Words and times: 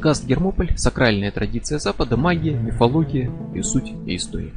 Подкаст 0.00 0.24
«Гермополь. 0.24 0.78
Сакральная 0.78 1.30
традиция 1.30 1.78
Запада. 1.78 2.16
Магия, 2.16 2.54
мифология 2.54 3.30
и 3.54 3.60
суть 3.60 3.92
и 4.06 4.16
история». 4.16 4.54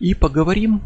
И 0.00 0.12
поговорим, 0.12 0.82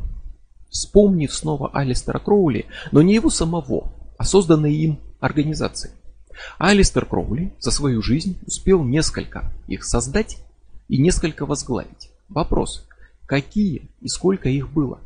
вспомнив 0.68 1.32
снова 1.32 1.70
Алистера 1.72 2.18
Кроули, 2.18 2.66
но 2.92 3.00
не 3.00 3.14
его 3.14 3.30
самого, 3.30 3.94
а 4.18 4.24
созданной 4.24 4.74
им 4.74 4.98
организации. 5.18 5.92
Алистер 6.58 7.06
Кроули 7.06 7.54
за 7.58 7.70
свою 7.70 8.02
жизнь 8.02 8.36
успел 8.46 8.84
несколько 8.84 9.50
их 9.66 9.82
создать 9.82 10.42
и 10.88 10.98
несколько 10.98 11.46
возглавить. 11.46 12.10
Вопрос, 12.28 12.86
какие 13.24 13.88
и 14.02 14.08
сколько 14.08 14.50
их 14.50 14.70
было? 14.70 15.00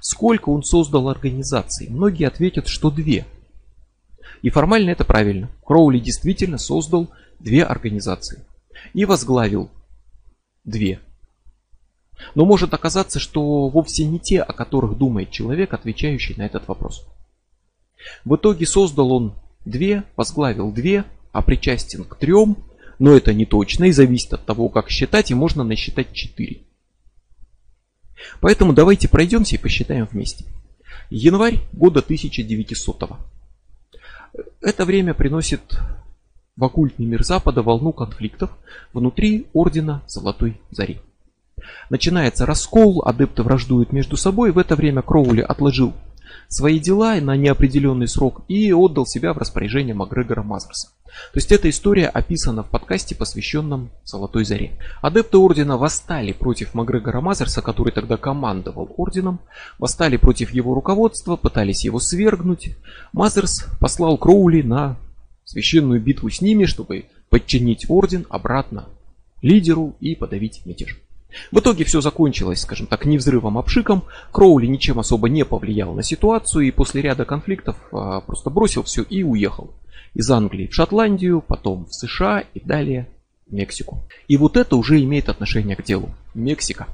Сколько 0.00 0.48
он 0.48 0.64
создал 0.64 1.10
организаций? 1.10 1.86
Многие 1.88 2.26
ответят, 2.26 2.66
что 2.66 2.90
две. 2.90 3.24
И 4.42 4.50
формально 4.50 4.90
это 4.90 5.04
правильно. 5.04 5.48
Кроули 5.64 6.00
действительно 6.00 6.58
создал 6.58 7.08
две 7.40 7.64
организации 7.64 8.44
и 8.92 9.04
возглавил 9.04 9.70
две. 10.64 11.00
Но 12.34 12.44
может 12.44 12.74
оказаться, 12.74 13.18
что 13.18 13.68
вовсе 13.68 14.04
не 14.04 14.20
те, 14.20 14.42
о 14.42 14.52
которых 14.52 14.96
думает 14.96 15.30
человек, 15.30 15.72
отвечающий 15.72 16.34
на 16.36 16.42
этот 16.42 16.68
вопрос. 16.68 17.06
В 18.24 18.36
итоге 18.36 18.66
создал 18.66 19.12
он 19.12 19.34
две, 19.64 20.04
возглавил 20.16 20.70
две, 20.70 21.04
а 21.32 21.42
причастен 21.42 22.04
к 22.04 22.16
трем, 22.16 22.56
но 22.98 23.12
это 23.12 23.32
не 23.32 23.46
точно 23.46 23.84
и 23.84 23.92
зависит 23.92 24.34
от 24.34 24.44
того, 24.44 24.68
как 24.68 24.90
считать, 24.90 25.30
и 25.30 25.34
можно 25.34 25.64
насчитать 25.64 26.12
четыре. 26.12 26.62
Поэтому 28.40 28.74
давайте 28.74 29.08
пройдемся 29.08 29.56
и 29.56 29.58
посчитаем 29.58 30.06
вместе. 30.10 30.44
Январь 31.08 31.60
года 31.72 32.02
1900 32.02 33.02
-го. 33.02 33.16
Это 34.60 34.84
время 34.84 35.14
приносит 35.14 35.62
в 36.60 36.64
оккультный 36.64 37.06
мир 37.06 37.24
Запада 37.24 37.62
волну 37.62 37.92
конфликтов 37.92 38.50
внутри 38.92 39.46
Ордена 39.54 40.02
Золотой 40.06 40.60
Зари. 40.70 41.00
Начинается 41.88 42.44
раскол, 42.44 43.02
адепты 43.04 43.42
враждуют 43.42 43.92
между 43.92 44.18
собой. 44.18 44.52
В 44.52 44.58
это 44.58 44.76
время 44.76 45.00
Кроули 45.00 45.40
отложил 45.40 45.94
свои 46.48 46.78
дела 46.78 47.16
на 47.20 47.34
неопределенный 47.34 48.08
срок 48.08 48.42
и 48.46 48.72
отдал 48.72 49.06
себя 49.06 49.32
в 49.32 49.38
распоряжение 49.38 49.94
Макгрегора 49.94 50.42
Мазерса. 50.42 50.88
То 51.32 51.38
есть 51.38 51.50
эта 51.50 51.70
история 51.70 52.08
описана 52.08 52.62
в 52.62 52.68
подкасте, 52.68 53.14
посвященном 53.14 53.90
Золотой 54.04 54.44
Заре. 54.44 54.78
Адепты 55.00 55.38
Ордена 55.38 55.78
восстали 55.78 56.32
против 56.32 56.74
Макгрегора 56.74 57.22
Мазерса, 57.22 57.62
который 57.62 57.92
тогда 57.92 58.16
командовал 58.18 58.94
Орденом, 58.98 59.40
восстали 59.78 60.18
против 60.18 60.50
его 60.50 60.74
руководства, 60.74 61.36
пытались 61.36 61.84
его 61.84 62.00
свергнуть. 62.00 62.76
Мазерс 63.12 63.66
послал 63.80 64.18
Кроули 64.18 64.62
на 64.62 64.98
священную 65.50 66.00
битву 66.00 66.30
с 66.30 66.40
ними, 66.40 66.64
чтобы 66.64 67.06
подчинить 67.28 67.86
Орден 67.88 68.26
обратно 68.28 68.88
лидеру 69.42 69.96
и 70.00 70.14
подавить 70.14 70.64
мятеж. 70.64 70.96
В 71.52 71.58
итоге 71.60 71.84
все 71.84 72.00
закончилось, 72.00 72.60
скажем 72.60 72.86
так, 72.86 73.04
не 73.04 73.16
взрывом, 73.16 73.58
а 73.58 73.62
пшиком. 73.62 74.04
Кроули 74.32 74.66
ничем 74.66 74.98
особо 74.98 75.28
не 75.28 75.44
повлиял 75.44 75.94
на 75.94 76.02
ситуацию 76.02 76.66
и 76.66 76.70
после 76.70 77.02
ряда 77.02 77.24
конфликтов 77.24 77.76
а, 77.92 78.20
просто 78.20 78.50
бросил 78.50 78.82
все 78.82 79.02
и 79.02 79.22
уехал. 79.22 79.72
Из 80.14 80.28
Англии 80.30 80.66
в 80.66 80.74
Шотландию, 80.74 81.40
потом 81.40 81.86
в 81.86 81.94
США 81.94 82.44
и 82.54 82.60
далее 82.60 83.08
в 83.46 83.52
Мексику. 83.52 84.02
И 84.26 84.36
вот 84.36 84.56
это 84.56 84.76
уже 84.76 85.00
имеет 85.02 85.28
отношение 85.28 85.76
к 85.76 85.84
делу. 85.84 86.10
Мексика. 86.34 86.88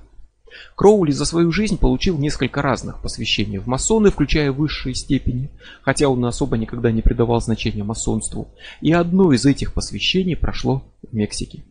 Кроули 0.74 1.10
за 1.10 1.24
свою 1.24 1.52
жизнь 1.52 1.78
получил 1.78 2.18
несколько 2.18 2.62
разных 2.62 3.00
посвящений 3.00 3.58
в 3.58 3.66
масоны, 3.66 4.10
включая 4.10 4.52
высшие 4.52 4.94
степени, 4.94 5.50
хотя 5.82 6.08
он 6.08 6.24
особо 6.24 6.56
никогда 6.56 6.90
не 6.90 7.02
придавал 7.02 7.40
значения 7.40 7.84
масонству. 7.84 8.48
И 8.80 8.92
одно 8.92 9.32
из 9.32 9.46
этих 9.46 9.72
посвящений 9.72 10.36
прошло 10.36 10.82
в 11.02 11.14
Мексике. 11.14 11.64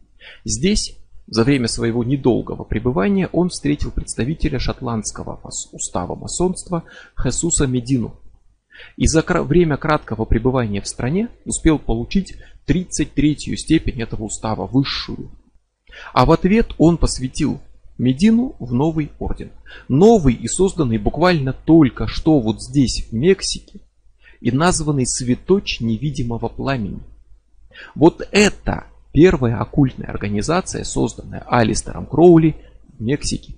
Здесь 0.43 0.95
за 1.27 1.43
время 1.43 1.67
своего 1.67 2.03
недолгого 2.03 2.63
пребывания 2.63 3.27
он 3.31 3.49
встретил 3.49 3.91
представителя 3.91 4.59
шотландского 4.59 5.39
устава 5.71 6.15
масонства 6.15 6.83
Хесуса 7.19 7.65
Медину. 7.65 8.19
И 8.97 9.07
за 9.07 9.21
время 9.21 9.77
краткого 9.77 10.25
пребывания 10.25 10.81
в 10.81 10.87
стране 10.87 11.29
успел 11.45 11.79
получить 11.79 12.35
33-ю 12.67 13.55
степень 13.57 14.01
этого 14.01 14.23
устава, 14.23 14.67
высшую. 14.67 15.31
А 16.13 16.25
в 16.25 16.31
ответ 16.31 16.73
он 16.77 16.97
посвятил 16.97 17.61
Медину 17.97 18.55
в 18.59 18.73
новый 18.73 19.11
орден. 19.19 19.51
Новый 19.87 20.33
и 20.33 20.47
созданный 20.47 20.97
буквально 20.97 21.53
только 21.53 22.07
что 22.07 22.39
вот 22.39 22.61
здесь, 22.61 23.07
в 23.09 23.13
Мексике, 23.13 23.79
и 24.41 24.51
названный 24.51 25.07
Светоч 25.07 25.79
невидимого 25.79 26.49
пламени. 26.49 27.01
Вот 27.93 28.27
это 28.31 28.85
первая 29.11 29.59
оккультная 29.59 30.09
организация, 30.09 30.83
созданная 30.83 31.43
Алистером 31.47 32.05
Кроули 32.05 32.55
в 32.97 33.01
Мексике. 33.01 33.55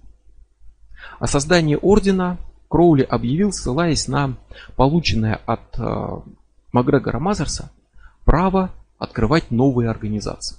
О 1.20 1.28
создании 1.28 1.78
ордена 1.82 2.38
Кроули 2.68 3.02
объявил, 3.02 3.52
ссылаясь 3.52 4.08
на 4.08 4.38
полученное 4.76 5.40
от 5.46 5.80
э, 5.80 6.20
Макгрегора 6.72 7.20
Мазерса 7.20 7.72
право 8.26 8.72
открывать 9.00 9.52
новые 9.52 9.90
организации. 9.90 10.58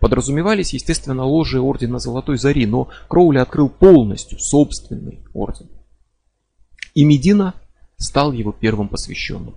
Подразумевались, 0.00 0.72
естественно, 0.72 1.24
ложи 1.24 1.60
Ордена 1.60 1.98
Золотой 1.98 2.38
Зари, 2.38 2.66
но 2.66 2.88
Кроули 3.08 3.38
открыл 3.38 3.68
полностью 3.68 4.38
собственный 4.38 5.24
орден. 5.32 5.68
И 6.94 7.04
Медина 7.04 7.54
стал 7.96 8.32
его 8.32 8.52
первым 8.52 8.88
посвященным. 8.88 9.54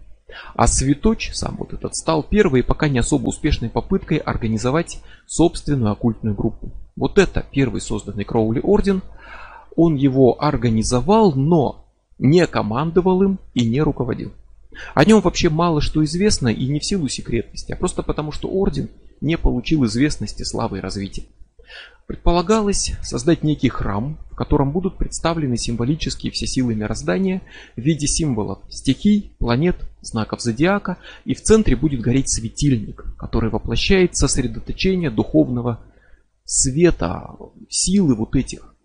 А 0.56 0.68
Светоч, 0.68 1.32
сам 1.34 1.58
вот 1.58 1.74
этот, 1.74 1.96
стал 1.96 2.24
первой 2.24 2.62
и 2.62 2.64
пока 2.64 2.88
не 2.88 3.00
особо 3.00 3.30
успешной 3.30 3.70
попыткой 3.70 4.18
организовать 4.18 5.00
собственную 5.28 5.92
оккультную 5.92 6.36
группу. 6.36 6.72
Вот 6.96 7.18
это 7.18 7.46
первый 7.52 7.82
созданный 7.82 8.24
Кроули 8.24 8.60
орден. 8.62 9.02
Он 9.76 9.96
его 9.96 10.42
организовал, 10.42 11.34
но 11.34 11.86
не 12.18 12.46
командовал 12.48 13.24
им 13.24 13.40
и 13.54 13.66
не 13.68 13.82
руководил. 13.82 14.32
О 14.94 15.04
нем 15.04 15.22
вообще 15.22 15.50
мало 15.50 15.82
что 15.82 16.04
известно 16.04 16.48
и 16.48 16.68
не 16.68 16.80
в 16.80 16.86
силу 16.86 17.08
секретности, 17.08 17.74
а 17.74 17.76
просто 17.76 18.04
потому, 18.04 18.32
что 18.32 18.48
орден 18.48 18.90
не 19.22 19.38
получил 19.38 19.86
известности, 19.86 20.44
славы 20.44 20.80
и 20.80 20.82
развития. 20.82 21.24
Предполагалось 22.08 22.94
создать 23.04 23.42
некий 23.44 23.70
храм, 23.70 24.18
в 24.32 24.36
котором 24.36 24.72
будут 24.72 24.98
представлены 24.98 25.56
символические 25.56 26.34
все 26.34 26.46
силы 26.46 26.76
мироздания 26.76 27.42
в 27.78 27.82
виде 27.82 28.06
символов 28.08 28.60
стихий, 28.70 29.34
планет, 29.40 29.78
знаков 30.02 30.42
зодиака, 30.42 30.98
и 31.24 31.36
в 31.36 31.42
центре 31.42 31.78
будет 31.78 32.02
гореть 32.02 32.30
светильник, 32.30 33.06
который 33.18 33.50
воплощает 33.50 34.18
сосредоточение 34.18 35.10
духовного 35.10 35.80
света, 36.44 37.30
силы 37.70 38.16
вот 38.16 38.36
этих 38.36 38.76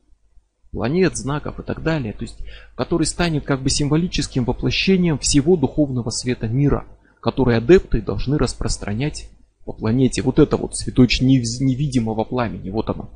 планет, 0.71 1.17
знаков 1.17 1.59
и 1.59 1.63
так 1.63 1.83
далее, 1.83 2.13
то 2.13 2.23
есть 2.23 2.39
который 2.77 3.07
станет 3.07 3.45
как 3.45 3.63
бы 3.63 3.71
символическим 3.71 4.45
воплощением 4.45 5.19
всего 5.19 5.57
духовного 5.57 6.11
света 6.11 6.47
мира, 6.47 6.87
который 7.21 7.57
адепты 7.57 8.03
должны 8.03 8.39
распространять 8.39 9.31
по 9.67 9.73
планете. 9.73 10.23
Вот 10.23 10.39
это 10.39 10.57
вот 10.57 10.77
цветоч 10.77 11.21
невидимого 11.21 12.25
пламени, 12.25 12.71
вот 12.71 12.89
оно. 12.89 13.11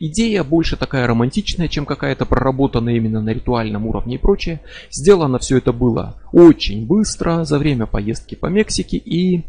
Идея 0.00 0.42
больше 0.42 0.76
такая 0.76 1.06
романтичная, 1.06 1.68
чем 1.68 1.86
какая-то 1.86 2.26
проработанная 2.26 2.96
именно 2.96 3.20
на 3.20 3.30
ритуальном 3.30 3.86
уровне 3.86 4.16
и 4.16 4.18
прочее. 4.18 4.60
Сделано 4.90 5.38
все 5.38 5.58
это 5.58 5.72
было 5.72 6.20
очень 6.32 6.86
быстро, 6.86 7.44
за 7.44 7.58
время 7.58 7.86
поездки 7.86 8.34
по 8.34 8.46
Мексике, 8.46 8.96
и 8.96 9.44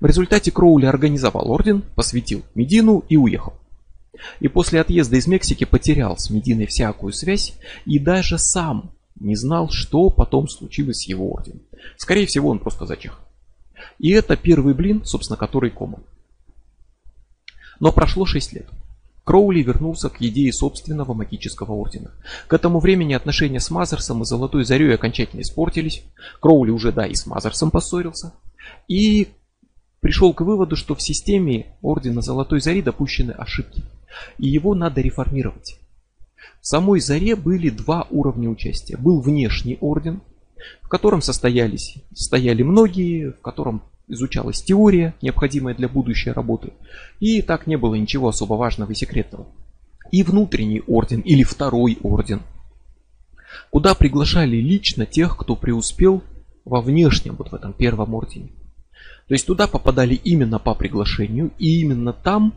в 0.00 0.06
результате 0.06 0.50
Кроули 0.50 0.86
организовал 0.86 1.50
орден, 1.50 1.82
посвятил 1.94 2.42
Медину 2.54 3.04
и 3.08 3.16
уехал. 3.16 3.54
И 4.40 4.48
после 4.48 4.80
отъезда 4.80 5.16
из 5.16 5.26
Мексики 5.26 5.64
потерял 5.64 6.16
с 6.16 6.30
Мединой 6.30 6.66
всякую 6.66 7.12
связь 7.12 7.54
и 7.84 7.98
даже 7.98 8.38
сам 8.38 8.92
не 9.18 9.36
знал, 9.36 9.68
что 9.70 10.10
потом 10.10 10.48
случилось 10.48 10.98
с 10.98 11.08
его 11.08 11.30
орденом. 11.32 11.62
Скорее 11.96 12.26
всего, 12.26 12.48
он 12.48 12.58
просто 12.58 12.86
зачах. 12.86 13.20
И 14.02 14.10
это 14.10 14.36
первый 14.36 14.74
блин, 14.74 15.04
собственно, 15.04 15.36
который 15.36 15.70
кома. 15.70 16.00
Но 17.78 17.92
прошло 17.92 18.26
6 18.26 18.52
лет. 18.52 18.68
Кроули 19.22 19.62
вернулся 19.62 20.08
к 20.08 20.20
идее 20.20 20.52
собственного 20.52 21.14
магического 21.14 21.72
ордена. 21.72 22.10
К 22.48 22.54
этому 22.54 22.80
времени 22.80 23.14
отношения 23.14 23.60
с 23.60 23.70
Мазерсом 23.70 24.22
и 24.22 24.24
Золотой 24.24 24.64
Зарей 24.64 24.92
окончательно 24.92 25.42
испортились. 25.42 26.02
Кроули 26.40 26.72
уже, 26.72 26.90
да, 26.90 27.06
и 27.06 27.14
с 27.14 27.26
Мазерсом 27.26 27.70
поссорился. 27.70 28.32
И 28.88 29.28
пришел 30.00 30.34
к 30.34 30.40
выводу, 30.40 30.74
что 30.74 30.96
в 30.96 31.00
системе 31.00 31.76
Ордена 31.80 32.22
Золотой 32.22 32.60
Зари 32.60 32.82
допущены 32.82 33.30
ошибки. 33.30 33.84
И 34.36 34.48
его 34.48 34.74
надо 34.74 35.00
реформировать. 35.00 35.78
В 36.60 36.66
самой 36.66 36.98
Заре 36.98 37.36
были 37.36 37.70
два 37.70 38.08
уровня 38.10 38.48
участия. 38.48 38.96
Был 38.96 39.20
внешний 39.20 39.78
орден, 39.80 40.22
в 40.80 40.88
котором 40.88 41.22
состоялись, 41.22 41.98
стояли 42.12 42.64
многие, 42.64 43.30
в 43.30 43.40
котором 43.40 43.82
изучалась 44.12 44.62
теория, 44.62 45.14
необходимая 45.22 45.74
для 45.74 45.88
будущей 45.88 46.30
работы, 46.30 46.72
и 47.18 47.42
так 47.42 47.66
не 47.66 47.76
было 47.76 47.94
ничего 47.94 48.28
особо 48.28 48.54
важного 48.54 48.92
и 48.92 48.94
секретного. 48.94 49.46
И 50.10 50.22
внутренний 50.22 50.82
орден 50.86 51.20
или 51.20 51.42
второй 51.42 51.98
орден, 52.02 52.42
куда 53.70 53.94
приглашали 53.94 54.56
лично 54.56 55.06
тех, 55.06 55.36
кто 55.36 55.56
преуспел 55.56 56.22
во 56.64 56.80
внешнем, 56.80 57.36
вот 57.36 57.50
в 57.50 57.54
этом 57.54 57.72
первом 57.72 58.14
ордене. 58.14 58.50
То 59.28 59.34
есть 59.34 59.46
туда 59.46 59.66
попадали 59.66 60.14
именно 60.14 60.58
по 60.58 60.74
приглашению, 60.74 61.52
и 61.58 61.80
именно 61.80 62.12
там 62.12 62.54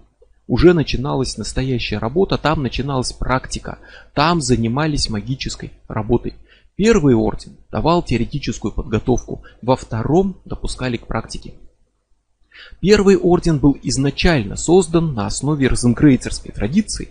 уже 0.47 0.73
начиналась 0.73 1.37
настоящая 1.37 1.97
работа, 1.97 2.37
там 2.37 2.61
начиналась 2.61 3.13
практика, 3.13 3.79
там 4.13 4.41
занимались 4.41 5.09
магической 5.09 5.71
работой. 5.87 6.33
Первый 6.75 7.15
орден 7.15 7.55
давал 7.71 8.03
теоретическую 8.03 8.73
подготовку, 8.73 9.43
во 9.61 9.75
втором 9.75 10.37
допускали 10.43 10.97
к 10.97 11.07
практике. 11.07 11.53
Первый 12.81 13.15
орден 13.15 13.59
был 13.59 13.77
изначально 13.83 14.57
создан 14.57 15.13
на 15.13 15.25
основе 15.25 15.67
розенкрейцерской 15.67 16.51
традиции, 16.51 17.09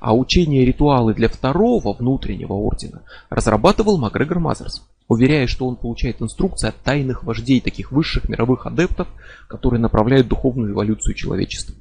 а 0.00 0.14
учение 0.14 0.64
ритуалы 0.64 1.14
для 1.14 1.28
второго 1.28 1.92
внутреннего 1.92 2.52
ордена 2.52 3.02
разрабатывал 3.28 3.98
Макгрегор 3.98 4.38
Мазерс, 4.38 4.86
уверяя, 5.08 5.46
что 5.48 5.66
он 5.66 5.76
получает 5.76 6.22
инструкции 6.22 6.68
от 6.68 6.76
тайных 6.82 7.24
вождей 7.24 7.60
таких 7.60 7.90
высших 7.90 8.28
мировых 8.28 8.66
адептов, 8.66 9.08
которые 9.48 9.80
направляют 9.80 10.28
духовную 10.28 10.72
эволюцию 10.72 11.14
человечества. 11.14 11.74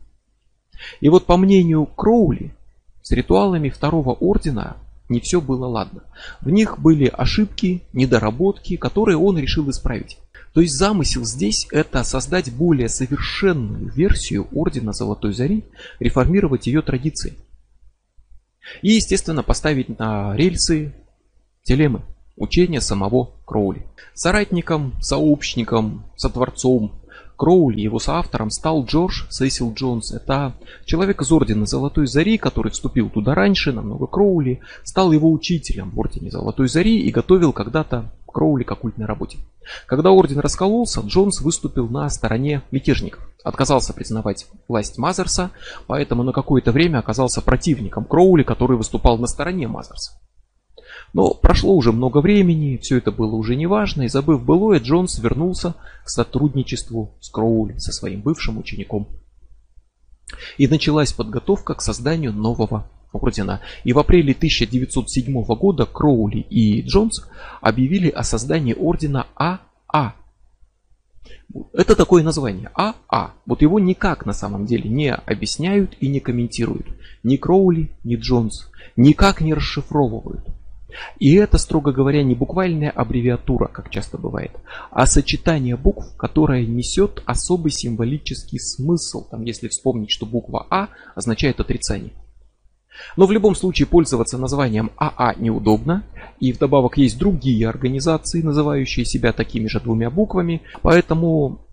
И 0.99 1.09
вот 1.09 1.25
по 1.25 1.37
мнению 1.37 1.85
Кроули, 1.85 2.55
с 3.03 3.11
ритуалами 3.11 3.69
второго 3.69 4.13
ордена 4.13 4.77
не 5.11 5.19
все 5.19 5.39
было 5.41 5.67
ладно. 5.67 6.03
В 6.39 6.49
них 6.49 6.79
были 6.79 7.05
ошибки, 7.05 7.83
недоработки, 7.93 8.77
которые 8.77 9.17
он 9.17 9.37
решил 9.37 9.69
исправить. 9.69 10.17
То 10.53 10.61
есть 10.61 10.75
замысел 10.75 11.23
здесь 11.23 11.67
это 11.71 12.03
создать 12.03 12.51
более 12.51 12.89
совершенную 12.89 13.91
версию 13.91 14.47
Ордена 14.51 14.93
Золотой 14.93 15.33
Зари, 15.33 15.63
реформировать 15.99 16.67
ее 16.67 16.81
традиции. 16.81 17.33
И, 18.81 18.91
естественно, 18.91 19.43
поставить 19.43 19.99
на 19.99 20.35
рельсы 20.35 20.93
телемы, 21.63 22.01
учения 22.35 22.81
самого 22.81 23.31
Кроули. 23.45 23.85
Соратником, 24.13 24.93
сообщником, 25.01 26.05
сотворцом 26.15 27.00
Кроули, 27.41 27.81
его 27.81 27.97
соавтором 27.97 28.51
стал 28.51 28.85
Джордж 28.85 29.23
Сесил 29.31 29.73
Джонс. 29.73 30.11
Это 30.11 30.53
человек 30.85 31.23
из 31.23 31.31
Ордена 31.31 31.65
Золотой 31.65 32.05
Зари, 32.05 32.37
который 32.37 32.71
вступил 32.71 33.09
туда 33.09 33.33
раньше, 33.33 33.71
намного 33.71 34.05
Кроули, 34.05 34.59
стал 34.83 35.11
его 35.11 35.31
учителем 35.31 35.89
в 35.89 35.99
Ордене 35.99 36.29
Золотой 36.29 36.67
Зари 36.67 36.99
и 36.99 37.09
готовил 37.09 37.51
когда-то 37.51 38.11
Кроули 38.27 38.61
к 38.61 38.71
оккультной 38.71 39.07
работе. 39.07 39.39
Когда 39.87 40.11
Орден 40.11 40.37
раскололся, 40.37 41.01
Джонс 41.01 41.41
выступил 41.41 41.87
на 41.87 42.07
стороне 42.11 42.61
мятежников. 42.69 43.27
Отказался 43.43 43.91
признавать 43.93 44.45
власть 44.67 44.99
Мазерса, 44.99 45.49
поэтому 45.87 46.21
на 46.21 46.33
какое-то 46.33 46.71
время 46.71 46.99
оказался 46.99 47.41
противником 47.41 48.05
Кроули, 48.05 48.43
который 48.43 48.77
выступал 48.77 49.17
на 49.17 49.25
стороне 49.25 49.67
Мазерса. 49.67 50.11
Но 51.13 51.33
прошло 51.33 51.75
уже 51.75 51.91
много 51.91 52.19
времени, 52.19 52.77
все 52.81 52.97
это 52.97 53.11
было 53.11 53.35
уже 53.35 53.55
неважно, 53.55 54.03
и 54.03 54.07
забыв 54.07 54.43
былое, 54.43 54.79
Джонс 54.79 55.19
вернулся 55.19 55.75
к 56.05 56.09
сотрудничеству 56.09 57.15
с 57.19 57.29
Кроули, 57.29 57.77
со 57.77 57.91
своим 57.91 58.21
бывшим 58.21 58.57
учеником. 58.57 59.09
И 60.57 60.67
началась 60.67 61.11
подготовка 61.11 61.73
к 61.73 61.81
созданию 61.81 62.31
нового 62.31 62.89
ордена. 63.11 63.59
И 63.83 63.91
в 63.91 63.99
апреле 63.99 64.33
1907 64.33 65.43
года 65.43 65.85
Кроули 65.85 66.39
и 66.39 66.81
Джонс 66.81 67.27
объявили 67.59 68.09
о 68.09 68.23
создании 68.23 68.73
ордена 68.73 69.27
АА. 69.35 70.15
Это 71.73 71.97
такое 71.97 72.23
название 72.23 72.71
АА. 72.73 73.33
Вот 73.45 73.61
его 73.61 73.79
никак 73.79 74.25
на 74.25 74.33
самом 74.33 74.65
деле 74.65 74.89
не 74.89 75.13
объясняют 75.13 75.97
и 75.99 76.07
не 76.07 76.21
комментируют. 76.21 76.87
Ни 77.23 77.35
Кроули, 77.35 77.91
ни 78.05 78.15
Джонс 78.15 78.69
никак 78.95 79.41
не 79.41 79.53
расшифровывают. 79.53 80.45
И 81.19 81.35
это, 81.35 81.57
строго 81.57 81.91
говоря, 81.91 82.23
не 82.23 82.35
буквальная 82.35 82.89
аббревиатура, 82.89 83.67
как 83.67 83.89
часто 83.89 84.17
бывает, 84.17 84.51
а 84.91 85.05
сочетание 85.05 85.75
букв, 85.75 86.15
которое 86.17 86.65
несет 86.65 87.23
особый 87.25 87.71
символический 87.71 88.59
смысл. 88.59 89.27
Там, 89.29 89.43
если 89.43 89.67
вспомнить, 89.67 90.11
что 90.11 90.25
буква 90.25 90.67
А 90.69 90.89
означает 91.15 91.59
отрицание. 91.59 92.13
Но 93.15 93.25
в 93.25 93.31
любом 93.31 93.55
случае 93.55 93.87
пользоваться 93.87 94.37
названием 94.37 94.91
АА 94.97 95.35
неудобно, 95.35 96.03
и 96.39 96.51
вдобавок 96.53 96.97
есть 96.97 97.17
другие 97.17 97.67
организации, 97.67 98.41
называющие 98.41 99.05
себя 99.05 99.31
такими 99.33 99.67
же 99.67 99.79
двумя 99.79 100.09
буквами, 100.09 100.61
поэтому 100.81 101.67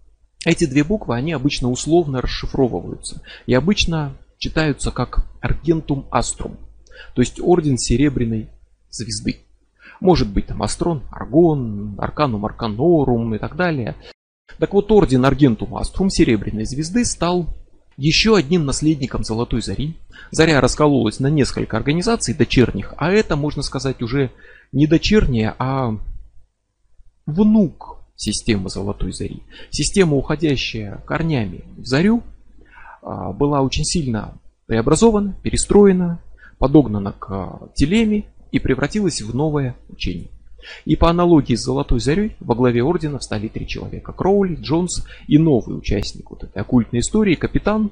эти 0.45 0.67
две 0.67 0.85
буквы, 0.85 1.17
они 1.17 1.33
обычно 1.33 1.71
условно 1.71 2.21
расшифровываются 2.21 3.23
и 3.47 3.55
обычно 3.55 4.17
читаются 4.39 4.91
как 4.91 5.27
Argentum 5.41 6.07
Astrum, 6.11 6.57
то 7.15 7.23
есть 7.23 7.41
Орден 7.41 7.77
Серебряной 7.77 8.49
звезды. 8.99 9.39
Может 10.01 10.29
быть 10.29 10.47
там 10.47 10.63
Astron 10.63 11.03
Argon, 11.11 11.97
Arcanum 11.99 12.45
Arcanorum 12.45 13.35
и 13.35 13.39
так 13.39 13.57
далее. 13.57 13.97
Так 14.59 14.75
вот, 14.75 14.91
орден 14.91 15.25
Argentum 15.25 15.77
Astrum 15.77 16.11
Серебряной 16.11 16.65
звезды 16.65 17.05
стал 17.05 17.49
еще 17.97 18.37
одним 18.37 18.65
наследником 18.65 19.25
Золотой 19.25 19.61
Зари. 19.61 19.97
Заря 20.31 20.61
раскололась 20.61 21.21
на 21.21 21.29
несколько 21.29 21.77
организаций 21.77 22.35
дочерних, 22.35 22.95
а 22.97 23.11
это, 23.11 23.37
можно 23.37 23.63
сказать, 23.63 24.03
уже 24.03 24.31
не 24.73 24.87
дочерняя, 24.87 25.55
а 25.59 25.99
внук 27.27 27.99
системы 28.17 28.69
Золотой 28.71 29.13
Зари. 29.13 29.43
Система, 29.71 30.17
уходящая 30.17 31.03
корнями 31.07 31.65
в 31.77 31.87
Зарю, 31.87 32.23
а, 33.03 33.33
была 33.33 33.63
очень 33.63 33.85
сильно 33.85 34.35
преобразована, 34.67 35.35
перестроена, 35.43 36.21
подогнана 36.59 37.13
к 37.13 37.71
телеме 37.75 38.27
и 38.53 38.59
превратилась 38.59 39.23
в 39.23 39.35
новое 39.35 39.77
учение. 39.89 40.29
И 40.85 40.97
по 40.97 41.09
аналогии 41.09 41.55
с 41.55 41.63
Золотой 41.63 42.01
Зарей 42.01 42.37
во 42.41 42.55
главе 42.55 42.83
ордена 42.83 43.19
встали 43.19 43.49
три 43.49 43.67
человека. 43.67 44.13
Кроули, 44.13 44.57
Джонс 44.57 45.07
и 45.27 45.39
новый 45.39 45.79
участник 45.79 46.31
вот 46.31 46.45
этой 46.45 46.61
оккультной 46.61 47.01
истории, 47.01 47.37
капитан, 47.37 47.91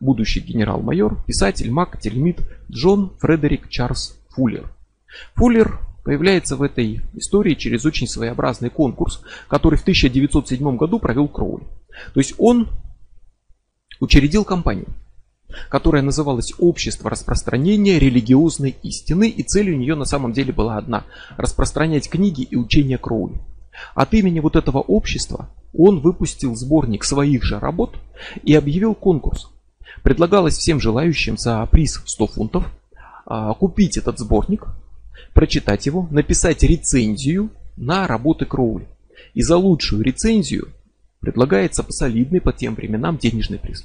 будущий 0.00 0.40
генерал-майор, 0.40 1.22
писатель, 1.26 1.70
маг, 1.70 2.00
телемит 2.00 2.40
Джон 2.70 3.12
Фредерик 3.18 3.68
Чарльз 3.68 4.18
Фуллер. 4.30 4.70
Фуллер 5.34 5.80
появляется 6.04 6.56
в 6.56 6.62
этой 6.62 7.00
истории 7.14 7.54
через 7.54 7.84
очень 7.84 8.06
своеобразный 8.06 8.70
конкурс, 8.70 9.22
который 9.48 9.76
в 9.76 9.82
1907 9.82 10.76
году 10.76 10.98
провел 11.00 11.28
Кроули. 11.28 11.64
То 12.14 12.20
есть 12.20 12.34
он 12.38 12.68
учредил 13.98 14.44
компанию 14.44 14.86
которая 15.68 16.02
называлась 16.02 16.52
«Общество 16.58 17.10
распространения 17.10 17.98
религиозной 17.98 18.76
истины», 18.82 19.28
и 19.28 19.42
цель 19.42 19.72
у 19.72 19.76
нее 19.76 19.94
на 19.94 20.04
самом 20.04 20.32
деле 20.32 20.52
была 20.52 20.76
одна– 20.76 21.04
распространять 21.36 22.08
книги 22.08 22.42
и 22.42 22.56
учения 22.56 22.98
Кроули. 22.98 23.40
От 23.94 24.14
имени 24.14 24.40
вот 24.40 24.56
этого 24.56 24.78
общества 24.78 25.50
он 25.72 26.00
выпустил 26.00 26.54
сборник 26.54 27.04
своих 27.04 27.42
же 27.42 27.58
работ 27.58 27.96
и 28.42 28.54
объявил 28.54 28.94
конкурс. 28.94 29.50
Предлагалось 30.02 30.56
всем 30.56 30.80
желающим 30.80 31.36
за 31.36 31.66
приз 31.66 32.02
100 32.04 32.26
фунтов 32.28 32.66
а, 33.26 33.54
купить 33.54 33.96
этот 33.96 34.18
сборник, 34.18 34.66
прочитать 35.34 35.86
его, 35.86 36.06
написать 36.10 36.62
рецензию 36.62 37.50
на 37.76 38.06
работы 38.06 38.46
Кроули. 38.46 38.86
И 39.34 39.42
за 39.42 39.56
лучшую 39.56 40.02
рецензию 40.02 40.68
предлагается 41.20 41.82
посолидный 41.82 42.40
по 42.40 42.52
тем 42.52 42.74
временам 42.74 43.18
денежный 43.18 43.58
приз. 43.58 43.84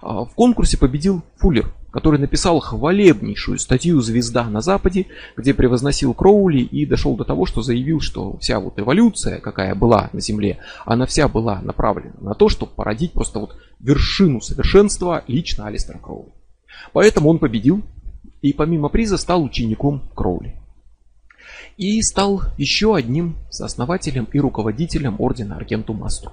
А, 0.00 0.24
в 0.24 0.34
конкурсе 0.34 0.78
победил 0.78 1.22
Фуллер, 1.36 1.72
который 1.92 2.18
написал 2.18 2.60
хвалебнейшую 2.60 3.58
статью 3.58 4.00
«Звезда 4.00 4.44
на 4.44 4.60
Западе», 4.60 5.06
где 5.36 5.54
превозносил 5.54 6.14
Кроули 6.14 6.60
и 6.60 6.86
дошел 6.86 7.16
до 7.16 7.24
того, 7.24 7.46
что 7.46 7.62
заявил, 7.62 8.00
что 8.00 8.38
вся 8.38 8.58
вот 8.60 8.78
эволюция, 8.78 9.40
какая 9.40 9.74
была 9.74 10.10
на 10.12 10.20
Земле, 10.20 10.58
она 10.84 11.06
вся 11.06 11.28
была 11.28 11.60
направлена 11.60 12.14
на 12.20 12.34
то, 12.34 12.48
чтобы 12.48 12.72
породить 12.72 13.12
просто 13.12 13.38
вот 13.38 13.56
вершину 13.78 14.40
совершенства 14.40 15.22
лично 15.26 15.66
Алистера 15.66 15.98
Кроули. 15.98 16.32
Поэтому 16.92 17.28
он 17.28 17.38
победил 17.38 17.82
и 18.40 18.52
помимо 18.52 18.88
приза 18.88 19.16
стал 19.18 19.44
учеником 19.44 20.02
Кроули. 20.14 20.56
И 21.76 22.00
стал 22.02 22.42
еще 22.58 22.94
одним 22.94 23.36
сооснователем 23.50 24.28
и 24.32 24.38
руководителем 24.40 25.16
ордена 25.18 25.56
Аргенту 25.56 25.94
Мастру. 25.94 26.32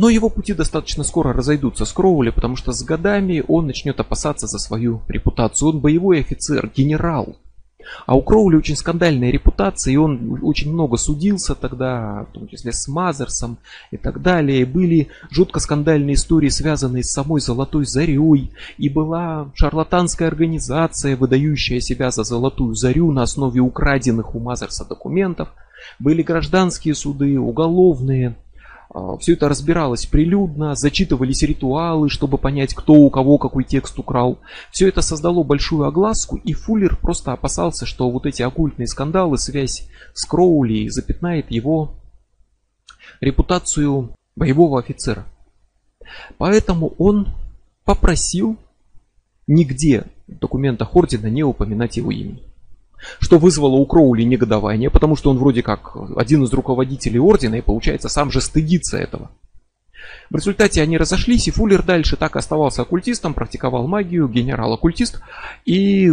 Но 0.00 0.08
его 0.08 0.28
пути 0.28 0.54
достаточно 0.54 1.02
скоро 1.02 1.32
разойдутся 1.32 1.84
с 1.84 1.92
Кроули, 1.92 2.30
потому 2.30 2.54
что 2.54 2.70
с 2.70 2.84
годами 2.84 3.42
он 3.48 3.66
начнет 3.66 3.98
опасаться 3.98 4.46
за 4.46 4.60
свою 4.60 5.02
репутацию. 5.08 5.70
Он 5.70 5.80
боевой 5.80 6.20
офицер, 6.20 6.70
генерал. 6.72 7.36
А 8.06 8.14
у 8.14 8.22
Кроули 8.22 8.54
очень 8.54 8.76
скандальная 8.76 9.32
репутация, 9.32 9.94
и 9.94 9.96
он 9.96 10.38
очень 10.44 10.72
много 10.72 10.98
судился 10.98 11.56
тогда, 11.56 12.28
в 12.30 12.32
том 12.32 12.46
числе 12.46 12.70
с 12.70 12.86
Мазерсом 12.86 13.58
и 13.90 13.96
так 13.96 14.22
далее. 14.22 14.66
Были 14.66 15.08
жутко 15.32 15.58
скандальные 15.58 16.14
истории, 16.14 16.48
связанные 16.48 17.02
с 17.02 17.10
самой 17.10 17.40
Золотой 17.40 17.84
Зарей. 17.84 18.52
И 18.76 18.88
была 18.88 19.50
шарлатанская 19.54 20.28
организация, 20.28 21.16
выдающая 21.16 21.80
себя 21.80 22.12
за 22.12 22.22
Золотую 22.22 22.76
Зарю 22.76 23.10
на 23.10 23.22
основе 23.22 23.60
украденных 23.60 24.36
у 24.36 24.38
Мазерса 24.38 24.84
документов. 24.84 25.48
Были 25.98 26.22
гражданские 26.22 26.94
суды, 26.94 27.36
уголовные. 27.36 28.36
А, 28.90 29.16
Все 29.18 29.34
это 29.34 29.48
разбиралось 29.48 30.06
прилюдно, 30.06 30.74
зачитывались 30.74 31.42
ритуалы, 31.42 32.08
чтобы 32.08 32.38
понять, 32.38 32.74
кто 32.74 32.94
у 32.94 33.10
кого 33.10 33.38
какой 33.38 33.64
текст 33.64 33.98
украл. 33.98 34.38
Все 34.70 34.88
это 34.88 35.02
создало 35.02 35.42
большую 35.42 35.84
огласку, 35.84 36.36
и 36.36 36.52
Фуллер 36.52 36.96
просто 36.96 37.32
опасался, 37.32 37.86
что 37.86 38.10
вот 38.10 38.26
эти 38.26 38.42
оккультные 38.42 38.86
скандалы, 38.86 39.38
связь 39.38 39.88
с 40.14 40.24
Кроули 40.26 40.88
запятнает 40.88 41.50
его 41.50 41.94
репутацию 43.20 44.14
боевого 44.36 44.78
офицера. 44.78 45.26
Поэтому 46.38 46.94
он 46.98 47.28
попросил 47.84 48.56
нигде 49.46 50.06
в 50.26 50.38
документах 50.38 50.94
ордена 50.94 51.26
не 51.26 51.42
упоминать 51.42 51.96
его 51.96 52.10
имени. 52.10 52.47
Что 53.20 53.38
вызвало 53.38 53.74
у 53.74 53.86
Кроули 53.86 54.22
негодование, 54.22 54.90
потому 54.90 55.16
что 55.16 55.30
он 55.30 55.38
вроде 55.38 55.62
как 55.62 55.96
один 56.16 56.44
из 56.44 56.52
руководителей 56.52 57.18
ордена 57.18 57.56
и 57.56 57.60
получается 57.60 58.08
сам 58.08 58.30
же 58.30 58.40
стыдится 58.40 58.98
этого. 58.98 59.30
В 60.30 60.36
результате 60.36 60.82
они 60.82 60.98
разошлись, 60.98 61.48
и 61.48 61.50
Фуллер 61.50 61.82
дальше 61.82 62.16
так 62.16 62.36
оставался 62.36 62.82
оккультистом, 62.82 63.34
практиковал 63.34 63.86
магию, 63.86 64.28
генерал-оккультист, 64.28 65.22
и 65.64 66.12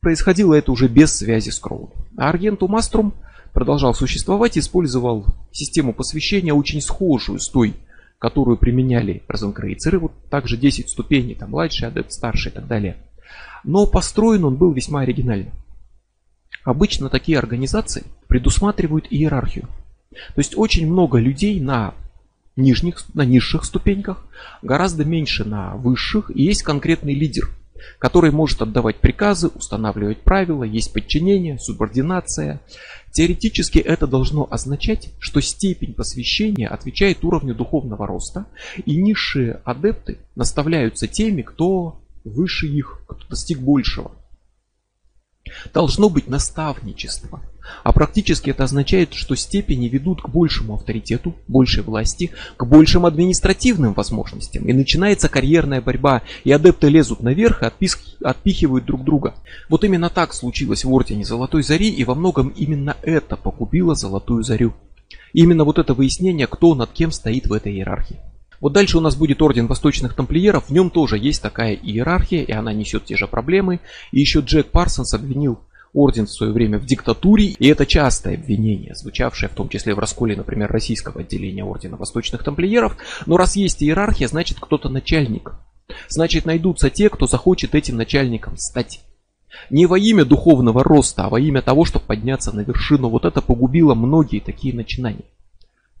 происходило 0.00 0.54
это 0.54 0.70
уже 0.72 0.88
без 0.88 1.16
связи 1.16 1.50
с 1.50 1.58
Кроули. 1.58 1.92
А 2.16 2.28
Аргенту 2.28 2.68
Маструм 2.68 3.14
продолжал 3.52 3.94
существовать, 3.94 4.58
использовал 4.58 5.24
систему 5.50 5.92
посвящения 5.92 6.52
очень 6.52 6.80
схожую 6.80 7.38
с 7.38 7.48
той, 7.48 7.74
которую 8.18 8.58
применяли 8.58 9.22
розенкрейцеры, 9.28 9.98
вот 9.98 10.12
также 10.28 10.56
10 10.56 10.90
ступеней, 10.90 11.34
там 11.34 11.50
младший 11.50 11.88
адепт, 11.88 12.12
старший 12.12 12.52
и 12.52 12.54
так 12.54 12.66
далее. 12.66 12.96
Но 13.64 13.86
построен 13.86 14.44
он 14.44 14.56
был 14.56 14.72
весьма 14.72 15.00
оригинально. 15.00 15.52
Обычно 16.68 17.08
такие 17.08 17.38
организации 17.38 18.04
предусматривают 18.26 19.06
иерархию. 19.08 19.70
То 20.10 20.38
есть 20.42 20.52
очень 20.54 20.86
много 20.86 21.18
людей 21.18 21.60
на 21.60 21.94
нижних, 22.56 23.02
на 23.14 23.24
низших 23.24 23.64
ступеньках, 23.64 24.26
гораздо 24.60 25.06
меньше 25.06 25.46
на 25.46 25.76
высших, 25.76 26.30
и 26.30 26.42
есть 26.42 26.62
конкретный 26.62 27.14
лидер, 27.14 27.48
который 27.98 28.32
может 28.32 28.60
отдавать 28.60 28.96
приказы, 28.96 29.48
устанавливать 29.48 30.18
правила, 30.18 30.62
есть 30.62 30.92
подчинение, 30.92 31.58
субординация. 31.58 32.60
Теоретически 33.12 33.78
это 33.78 34.06
должно 34.06 34.46
означать, 34.50 35.08
что 35.18 35.40
степень 35.40 35.94
посвящения 35.94 36.68
отвечает 36.68 37.24
уровню 37.24 37.54
духовного 37.54 38.06
роста, 38.06 38.44
и 38.84 38.94
низшие 38.94 39.62
адепты 39.64 40.18
наставляются 40.34 41.06
теми, 41.06 41.40
кто 41.40 41.98
выше 42.24 42.66
их, 42.66 43.00
кто 43.06 43.26
достиг 43.26 43.58
большего. 43.58 44.12
Должно 45.72 46.08
быть 46.08 46.28
наставничество. 46.28 47.42
А 47.84 47.92
практически 47.92 48.50
это 48.50 48.64
означает, 48.64 49.12
что 49.14 49.34
степени 49.34 49.88
ведут 49.88 50.22
к 50.22 50.28
большему 50.28 50.74
авторитету, 50.74 51.34
большей 51.48 51.82
власти, 51.82 52.30
к 52.56 52.64
большим 52.64 53.04
административным 53.06 53.92
возможностям. 53.92 54.64
И 54.64 54.72
начинается 54.72 55.28
карьерная 55.28 55.80
борьба, 55.80 56.22
и 56.44 56.52
адепты 56.52 56.88
лезут 56.88 57.22
наверх 57.22 57.62
и 57.62 57.88
отпихивают 58.22 58.84
друг 58.84 59.04
друга. 59.04 59.34
Вот 59.68 59.84
именно 59.84 60.08
так 60.08 60.32
случилось 60.32 60.84
в 60.84 60.92
Ордене 60.92 61.24
Золотой 61.24 61.62
Зари, 61.62 61.90
и 61.90 62.04
во 62.04 62.14
многом 62.14 62.48
именно 62.48 62.96
это 63.02 63.36
погубило 63.36 63.94
Золотую 63.94 64.42
Зарю. 64.42 64.74
именно 65.32 65.64
вот 65.64 65.78
это 65.78 65.94
выяснение, 65.94 66.46
кто 66.46 66.74
над 66.74 66.90
кем 66.90 67.12
стоит 67.12 67.46
в 67.46 67.52
этой 67.52 67.72
иерархии. 67.72 68.18
Вот 68.60 68.72
дальше 68.72 68.98
у 68.98 69.00
нас 69.00 69.14
будет 69.14 69.40
Орден 69.40 69.66
Восточных 69.66 70.14
Тамплиеров. 70.14 70.68
В 70.68 70.72
нем 70.72 70.90
тоже 70.90 71.16
есть 71.18 71.42
такая 71.42 71.74
иерархия, 71.74 72.42
и 72.42 72.52
она 72.52 72.72
несет 72.72 73.04
те 73.04 73.16
же 73.16 73.26
проблемы. 73.26 73.80
И 74.10 74.20
еще 74.20 74.40
Джек 74.40 74.68
Парсонс 74.68 75.14
обвинил 75.14 75.60
орден 75.94 76.26
в 76.26 76.30
свое 76.32 76.52
время 76.52 76.78
в 76.78 76.86
диктатуре, 76.86 77.46
и 77.46 77.68
это 77.68 77.86
частое 77.86 78.34
обвинение, 78.34 78.94
звучавшее 78.94 79.48
в 79.48 79.54
том 79.54 79.68
числе 79.68 79.94
в 79.94 79.98
расколе, 79.98 80.36
например, 80.36 80.70
российского 80.70 81.20
отделения 81.20 81.64
ордена 81.64 81.96
восточных 81.96 82.42
тамплиеров. 82.42 82.96
Но 83.26 83.36
раз 83.36 83.56
есть 83.56 83.82
иерархия, 83.82 84.28
значит 84.28 84.58
кто-то 84.60 84.88
начальник. 84.88 85.54
Значит 86.08 86.44
найдутся 86.44 86.90
те, 86.90 87.08
кто 87.08 87.26
захочет 87.26 87.74
этим 87.74 87.96
начальником 87.96 88.56
стать. 88.58 89.00
Не 89.70 89.86
во 89.86 89.98
имя 89.98 90.24
духовного 90.24 90.84
роста, 90.84 91.24
а 91.24 91.28
во 91.30 91.40
имя 91.40 91.62
того, 91.62 91.84
чтобы 91.84 92.04
подняться 92.04 92.54
на 92.54 92.60
вершину. 92.60 93.08
Вот 93.08 93.24
это 93.24 93.40
погубило 93.40 93.94
многие 93.94 94.40
такие 94.40 94.74
начинания. 94.74 95.24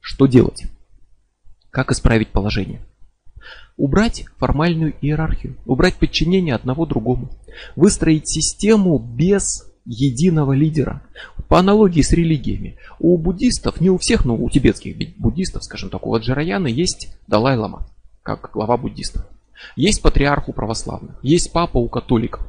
Что 0.00 0.26
делать? 0.26 0.64
Как 1.78 1.92
исправить 1.92 2.30
положение? 2.30 2.80
Убрать 3.76 4.24
формальную 4.38 4.94
иерархию, 5.00 5.54
убрать 5.64 5.94
подчинение 5.94 6.56
одного 6.56 6.86
другому, 6.86 7.30
выстроить 7.76 8.26
систему 8.26 8.98
без 8.98 9.64
единого 9.84 10.54
лидера. 10.54 11.02
По 11.46 11.60
аналогии 11.60 12.02
с 12.02 12.10
религиями. 12.10 12.78
У 12.98 13.16
буддистов, 13.16 13.80
не 13.80 13.90
у 13.90 13.98
всех, 13.98 14.24
но 14.24 14.34
у 14.34 14.50
тибетских 14.50 14.96
буддистов, 15.18 15.62
скажем 15.62 15.88
так, 15.88 16.04
у 16.04 16.10
Ваджараяна 16.10 16.66
есть 16.66 17.16
Далай-Лама, 17.28 17.86
как 18.24 18.50
глава 18.52 18.76
буддистов. 18.76 19.24
Есть 19.76 20.02
патриарх 20.02 20.48
у 20.48 20.52
православных, 20.52 21.16
есть 21.22 21.52
папа 21.52 21.78
у 21.78 21.88
католиков. 21.88 22.44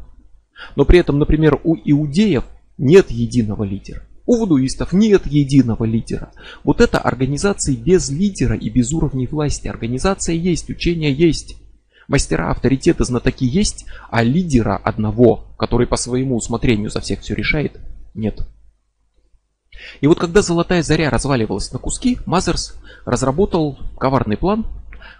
Но 0.75 0.85
при 0.85 0.97
этом, 0.97 1.19
например, 1.19 1.61
у 1.63 1.75
иудеев 1.75 2.45
нет 2.79 3.11
единого 3.11 3.63
лидера. 3.63 4.01
У 4.25 4.35
вудуистов 4.37 4.93
нет 4.93 5.25
единого 5.25 5.85
лидера. 5.85 6.31
Вот 6.63 6.81
это 6.81 6.99
организации 6.99 7.75
без 7.75 8.09
лидера 8.09 8.55
и 8.55 8.69
без 8.69 8.91
уровней 8.93 9.27
власти. 9.27 9.67
Организация 9.67 10.35
есть, 10.35 10.69
учение 10.69 11.11
есть. 11.11 11.57
Мастера, 12.07 12.49
авторитеты, 12.49 13.03
знатоки 13.03 13.45
есть, 13.45 13.85
а 14.09 14.23
лидера 14.23 14.75
одного, 14.75 15.53
который 15.57 15.87
по 15.87 15.95
своему 15.95 16.37
усмотрению 16.37 16.89
за 16.89 17.01
всех 17.01 17.21
все 17.21 17.35
решает, 17.35 17.79
нет. 18.15 18.47
И 20.01 20.07
вот 20.07 20.19
когда 20.19 20.41
Золотая 20.41 20.81
Заря 20.81 21.09
разваливалась 21.09 21.71
на 21.71 21.79
куски, 21.79 22.17
Мазерс 22.25 22.75
разработал 23.05 23.77
коварный 23.97 24.37
план, 24.37 24.65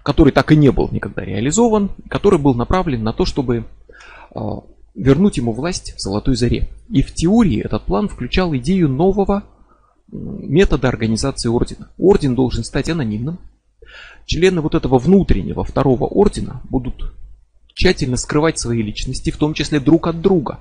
который 0.04 0.34
так 0.34 0.52
и 0.52 0.56
не 0.56 0.72
был 0.72 0.90
никогда 0.92 1.24
реализован, 1.24 1.92
который 2.10 2.40
был 2.40 2.56
направлен 2.56 3.04
на 3.04 3.14
то, 3.14 3.26
чтобы 3.26 3.66
а, 4.34 4.62
вернуть 4.96 5.38
ему 5.38 5.52
власть 5.54 5.94
в 5.96 6.00
Золотой 6.00 6.36
Заре. 6.36 6.70
И 6.90 7.02
в 7.02 7.14
теории 7.14 7.62
этот 7.62 7.84
план 7.84 8.10
включал 8.10 8.56
идею 8.56 8.90
нового 8.90 9.44
метода 10.12 10.88
организации 10.88 11.50
ордена. 11.50 11.92
Орден 11.98 12.36
должен 12.36 12.64
стать 12.64 12.90
анонимным, 12.90 13.40
Члены 14.30 14.62
вот 14.62 14.76
этого 14.76 15.00
внутреннего 15.00 15.64
второго 15.64 16.06
ордена 16.06 16.62
будут 16.70 17.16
тщательно 17.74 18.16
скрывать 18.16 18.60
свои 18.60 18.84
личности, 18.84 19.32
в 19.32 19.38
том 19.38 19.56
числе 19.56 19.80
друг 19.80 20.06
от 20.06 20.22
друга. 20.22 20.60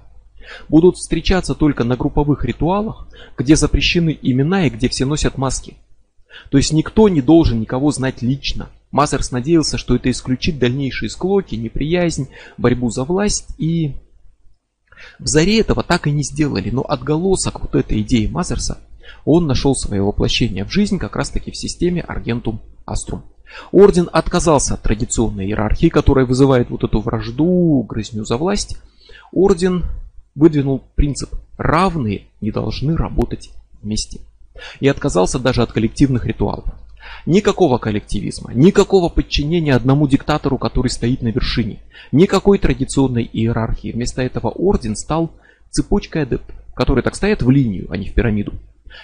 Будут 0.70 0.96
встречаться 0.96 1.54
только 1.54 1.84
на 1.84 1.94
групповых 1.94 2.46
ритуалах, 2.46 3.08
где 3.36 3.56
запрещены 3.56 4.18
имена 4.22 4.66
и 4.66 4.70
где 4.70 4.88
все 4.88 5.04
носят 5.04 5.36
маски. 5.36 5.76
То 6.50 6.56
есть 6.56 6.72
никто 6.72 7.10
не 7.10 7.20
должен 7.20 7.60
никого 7.60 7.90
знать 7.90 8.22
лично. 8.22 8.70
Мазерс 8.90 9.32
надеялся, 9.32 9.76
что 9.76 9.96
это 9.96 10.10
исключит 10.10 10.58
дальнейшие 10.58 11.10
склоки, 11.10 11.54
неприязнь, 11.54 12.28
борьбу 12.56 12.88
за 12.90 13.04
власть 13.04 13.48
и... 13.58 13.96
В 15.18 15.26
Заре 15.26 15.60
этого 15.60 15.82
так 15.82 16.06
и 16.06 16.10
не 16.10 16.22
сделали, 16.22 16.70
но 16.70 16.82
отголосок 16.82 17.60
вот 17.60 17.74
этой 17.74 18.02
идеи 18.02 18.26
Мазерса, 18.26 18.78
он 19.24 19.46
нашел 19.46 19.74
свое 19.74 20.02
воплощение 20.02 20.64
в 20.64 20.72
жизнь 20.72 20.98
как 20.98 21.16
раз 21.16 21.30
таки 21.30 21.50
в 21.50 21.56
системе 21.56 22.02
Аргентум 22.02 22.60
Аструм. 22.86 23.24
Орден 23.72 24.08
отказался 24.12 24.74
от 24.74 24.82
традиционной 24.82 25.46
иерархии, 25.46 25.88
которая 25.88 26.26
вызывает 26.26 26.70
вот 26.70 26.84
эту 26.84 27.00
вражду, 27.00 27.82
грызню 27.88 28.24
за 28.24 28.36
власть. 28.36 28.78
Орден 29.32 29.84
выдвинул 30.34 30.84
принцип 30.94 31.30
«равные 31.56 32.26
не 32.40 32.50
должны 32.50 32.96
работать 32.96 33.50
вместе». 33.82 34.20
И 34.80 34.88
отказался 34.88 35.38
даже 35.38 35.62
от 35.62 35.72
коллективных 35.72 36.26
ритуалов. 36.26 36.66
Никакого 37.28 37.76
коллективизма, 37.76 38.54
никакого 38.54 39.10
подчинения 39.10 39.74
одному 39.74 40.08
диктатору, 40.08 40.56
который 40.56 40.88
стоит 40.88 41.20
на 41.20 41.28
вершине, 41.28 41.82
никакой 42.10 42.58
традиционной 42.58 43.28
иерархии. 43.30 43.92
Вместо 43.92 44.22
этого 44.22 44.48
орден 44.48 44.96
стал 44.96 45.32
цепочкой 45.68 46.22
адептов, 46.22 46.56
которые 46.72 47.02
так 47.02 47.14
стоят 47.14 47.42
в 47.42 47.50
линию, 47.50 47.86
а 47.90 47.98
не 47.98 48.08
в 48.08 48.14
пирамиду. 48.14 48.54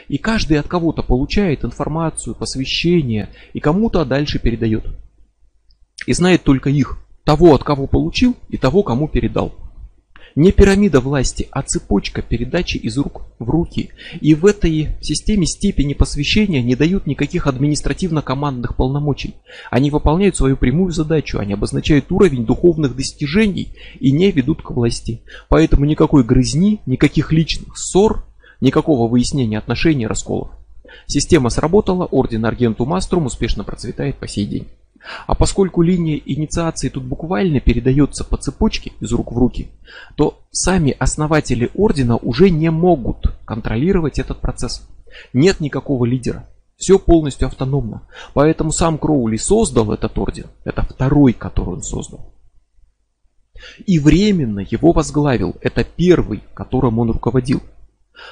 И 0.09 0.17
каждый 0.17 0.59
от 0.59 0.67
кого-то 0.69 1.03
получает 1.03 1.67
информацию, 1.67 2.35
посвящение 2.35 3.29
и 3.53 3.61
кому-то 3.61 4.07
дальше 4.07 4.39
передает. 4.39 4.87
И 6.07 6.15
знает 6.15 6.45
только 6.45 6.71
их, 6.71 6.97
того, 7.25 7.55
от 7.55 7.63
кого 7.63 7.87
получил 7.87 8.37
и 8.49 8.57
того, 8.57 8.83
кому 8.83 9.07
передал. 9.07 9.53
Не 10.37 10.51
пирамида 10.51 11.01
власти, 11.01 11.49
а 11.51 11.63
цепочка 11.63 12.21
передачи 12.21 12.77
из 12.77 12.99
рук 12.99 13.23
в 13.39 13.49
руки. 13.49 13.91
И 14.21 14.35
в 14.35 14.47
этой 14.47 14.89
системе 15.01 15.47
степени 15.47 15.95
посвящения 15.95 16.63
не 16.63 16.75
дают 16.75 17.07
никаких 17.07 17.47
административно-командных 17.47 18.77
полномочий. 18.77 19.37
Они 19.71 19.91
выполняют 19.91 20.37
свою 20.37 20.57
прямую 20.57 20.91
задачу, 20.91 21.39
они 21.39 21.53
обозначают 21.53 22.11
уровень 22.11 22.47
духовных 22.47 22.97
достижений 22.97 23.75
и 24.01 24.11
не 24.11 24.33
ведут 24.33 24.63
к 24.63 24.71
власти. 24.71 25.23
Поэтому 25.49 25.85
никакой 25.85 26.25
грызни, 26.25 26.81
никаких 26.87 27.31
личных 27.33 27.77
ссор 27.79 28.25
Никакого 28.65 29.09
выяснения 29.09 29.59
отношений 29.59 30.07
расколов. 30.07 30.49
Система 31.07 31.51
сработала, 31.51 32.07
орден 32.07 32.47
Аргенту 32.47 32.87
Маструм 32.87 33.27
успешно 33.27 33.63
процветает 33.63 34.17
по 34.17 34.27
сей 34.27 34.47
день. 34.47 34.69
А 35.27 35.35
поскольку 35.35 35.83
линия 35.83 36.21
инициации 36.25 36.89
тут 36.89 37.05
буквально 37.05 37.61
передается 37.61 38.25
по 38.25 38.37
цепочке 38.37 38.93
из 39.01 39.13
рук 39.13 39.33
в 39.33 39.39
руки, 39.39 39.69
то 40.17 40.41
сами 40.51 40.97
основатели 40.99 41.71
ордена 41.75 42.17
уже 42.17 42.51
не 42.51 42.71
могут 42.71 43.35
контролировать 43.45 44.19
этот 44.19 44.41
процесс. 44.41 44.89
Нет 45.33 45.61
никакого 45.61 46.05
лидера. 46.05 46.49
Все 46.77 46.99
полностью 46.99 47.47
автономно. 47.49 48.03
Поэтому 48.33 48.73
сам 48.73 48.99
Кроули 48.99 49.37
создал 49.37 49.93
этот 49.93 50.19
орден. 50.19 50.47
Это 50.65 50.83
второй, 50.83 51.33
который 51.33 51.75
он 51.75 51.83
создал. 51.83 52.33
И 53.87 53.99
временно 53.99 54.61
его 54.61 54.93
возглавил. 54.93 55.55
Это 55.61 55.85
первый, 55.85 56.43
которым 56.55 56.99
он 56.99 57.11
руководил. 57.11 57.63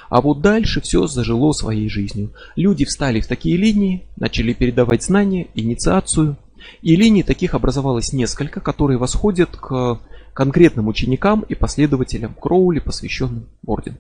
А 0.09 0.21
вот 0.21 0.41
дальше 0.41 0.81
все 0.81 1.07
зажило 1.07 1.52
своей 1.52 1.88
жизнью. 1.88 2.33
Люди 2.57 2.85
встали 2.85 3.21
в 3.21 3.26
такие 3.26 3.57
линии, 3.57 4.05
начали 4.17 4.52
передавать 4.52 5.02
знания, 5.02 5.49
инициацию. 5.55 6.37
И 6.81 6.97
линий 6.97 7.23
таких 7.23 7.54
образовалось 7.54 8.12
несколько, 8.12 8.61
которые 8.61 8.99
восходят 8.99 9.57
к 9.57 10.00
конкретным 10.35 10.88
ученикам 10.88 11.45
и 11.49 11.54
последователям 11.54 12.35
Кроули, 12.35 12.81
посвященным 12.81 13.49
ордену. 13.66 13.97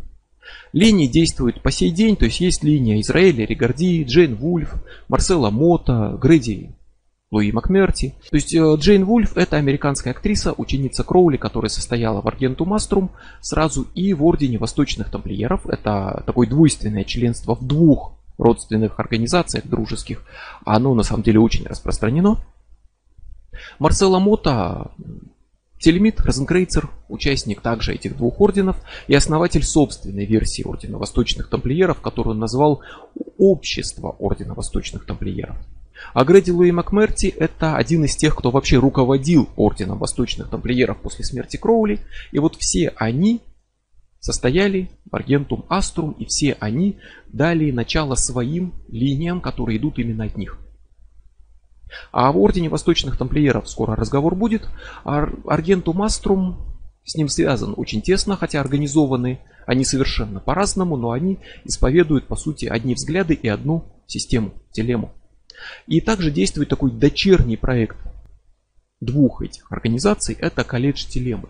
Линии 0.72 1.06
действуют 1.06 1.62
по 1.62 1.70
сей 1.70 1.90
день, 1.90 2.16
то 2.16 2.24
есть 2.24 2.40
есть 2.40 2.64
линия 2.64 3.00
Израиля 3.00 3.44
Ригарди, 3.46 4.04
Джейн 4.04 4.34
Вульф, 4.34 4.74
Марсела 5.08 5.50
Мота, 5.50 6.18
Грэди 6.20 6.74
Луи 7.30 7.52
Макмерти. 7.52 8.14
То 8.30 8.36
есть 8.36 8.54
э, 8.54 8.74
Джейн 8.76 9.04
Вульф 9.04 9.36
это 9.36 9.56
американская 9.56 10.12
актриса, 10.12 10.52
ученица 10.52 11.04
Кроули, 11.04 11.36
которая 11.38 11.70
состояла 11.70 12.20
в 12.20 12.28
Аргенту 12.28 12.64
Маструм 12.64 13.10
сразу 13.40 13.86
и 13.94 14.12
в 14.12 14.24
Ордене 14.24 14.58
Восточных 14.58 15.10
Тамплиеров. 15.10 15.66
Это 15.66 16.22
такое 16.26 16.46
двойственное 16.46 17.04
членство 17.04 17.54
в 17.54 17.66
двух 17.66 18.12
родственных 18.36 18.98
организациях 18.98 19.66
дружеских. 19.66 20.24
Оно 20.64 20.94
на 20.94 21.02
самом 21.02 21.22
деле 21.22 21.40
очень 21.40 21.66
распространено. 21.66 22.38
Марсела 23.78 24.18
Мота 24.18 24.92
Телемит 25.82 26.20
Розенкрейцер, 26.20 26.90
участник 27.08 27.60
также 27.60 27.94
этих 27.94 28.16
двух 28.16 28.40
орденов 28.40 28.76
и 29.08 29.14
основатель 29.14 29.64
собственной 29.64 30.26
версии 30.26 30.62
Ордена 30.62 30.96
Восточных 30.96 31.48
Тамплиеров, 31.48 32.00
которую 32.00 32.34
он 32.34 32.40
назвал 32.40 32.82
Общество 33.36 34.14
Ордена 34.20 34.54
Восточных 34.54 35.04
Тамплиеров. 35.06 35.56
А 36.14 36.24
Грэди 36.24 36.50
Луи 36.50 36.70
Макмерти 36.70 37.26
это 37.26 37.76
один 37.76 38.04
из 38.04 38.14
тех, 38.14 38.36
кто 38.36 38.52
вообще 38.52 38.76
руководил 38.76 39.48
Орденом 39.56 39.98
Восточных 39.98 40.48
Тамплиеров 40.50 40.98
после 40.98 41.24
смерти 41.24 41.56
Кроули. 41.56 41.98
И 42.30 42.38
вот 42.38 42.56
все 42.56 42.92
они 42.96 43.40
состояли 44.20 44.88
в 45.10 45.16
Аргентум 45.16 45.64
Аструм, 45.68 46.12
и 46.12 46.26
все 46.26 46.56
они 46.60 46.98
дали 47.32 47.72
начало 47.72 48.14
своим 48.14 48.72
линиям, 48.88 49.40
которые 49.40 49.78
идут 49.78 49.98
именно 49.98 50.24
от 50.24 50.36
них. 50.36 50.61
А 52.10 52.30
в 52.32 52.38
Ордене 52.38 52.68
Восточных 52.68 53.16
Тамплиеров 53.16 53.68
скоро 53.68 53.96
разговор 53.96 54.34
будет. 54.34 54.68
Ар 55.04 55.32
Аргентум 55.46 56.02
Аструм 56.02 56.56
с 57.04 57.16
ним 57.16 57.28
связан 57.28 57.74
очень 57.76 58.02
тесно, 58.02 58.36
хотя 58.36 58.60
организованы 58.60 59.40
они 59.66 59.84
совершенно 59.84 60.40
по-разному, 60.40 60.96
но 60.96 61.10
они 61.10 61.38
исповедуют 61.64 62.26
по 62.26 62.36
сути 62.36 62.66
одни 62.66 62.94
взгляды 62.94 63.34
и 63.34 63.48
одну 63.48 63.84
систему, 64.06 64.52
телему. 64.72 65.12
И 65.86 66.00
также 66.00 66.30
действует 66.30 66.68
такой 66.68 66.90
дочерний 66.90 67.56
проект 67.56 67.96
двух 69.00 69.42
этих 69.42 69.70
организаций, 69.70 70.36
это 70.38 70.64
колледж 70.64 71.06
Телемы, 71.06 71.48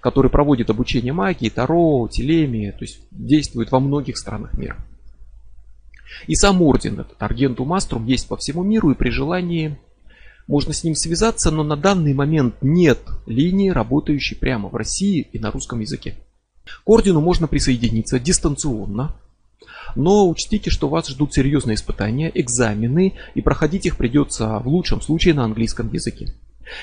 который 0.00 0.30
проводит 0.30 0.70
обучение 0.70 1.12
магии, 1.12 1.48
Таро, 1.48 2.08
Телеме, 2.10 2.72
то 2.72 2.84
есть 2.84 3.00
действует 3.10 3.72
во 3.72 3.80
многих 3.80 4.18
странах 4.18 4.54
мира. 4.54 4.76
И 6.26 6.34
сам 6.34 6.62
орден, 6.62 7.00
этот 7.00 7.22
Аргенту 7.22 7.64
Маструм, 7.64 8.06
есть 8.06 8.28
по 8.28 8.36
всему 8.36 8.62
миру, 8.62 8.90
и 8.90 8.94
при 8.94 9.10
желании 9.10 9.78
можно 10.46 10.72
с 10.72 10.82
ним 10.82 10.94
связаться, 10.94 11.50
но 11.50 11.62
на 11.62 11.76
данный 11.76 12.12
момент 12.12 12.56
нет 12.60 12.98
линии, 13.26 13.70
работающей 13.70 14.34
прямо 14.34 14.68
в 14.68 14.74
России 14.74 15.28
и 15.32 15.38
на 15.38 15.50
русском 15.50 15.80
языке. 15.80 16.16
К 16.84 16.90
ордену 16.90 17.20
можно 17.20 17.46
присоединиться 17.46 18.18
дистанционно, 18.18 19.16
но 19.94 20.28
учтите, 20.28 20.70
что 20.70 20.88
вас 20.88 21.08
ждут 21.08 21.34
серьезные 21.34 21.74
испытания, 21.74 22.30
экзамены, 22.34 23.14
и 23.34 23.40
проходить 23.40 23.86
их 23.86 23.96
придется 23.96 24.58
в 24.58 24.68
лучшем 24.68 25.00
случае 25.00 25.34
на 25.34 25.44
английском 25.44 25.92
языке. 25.92 26.34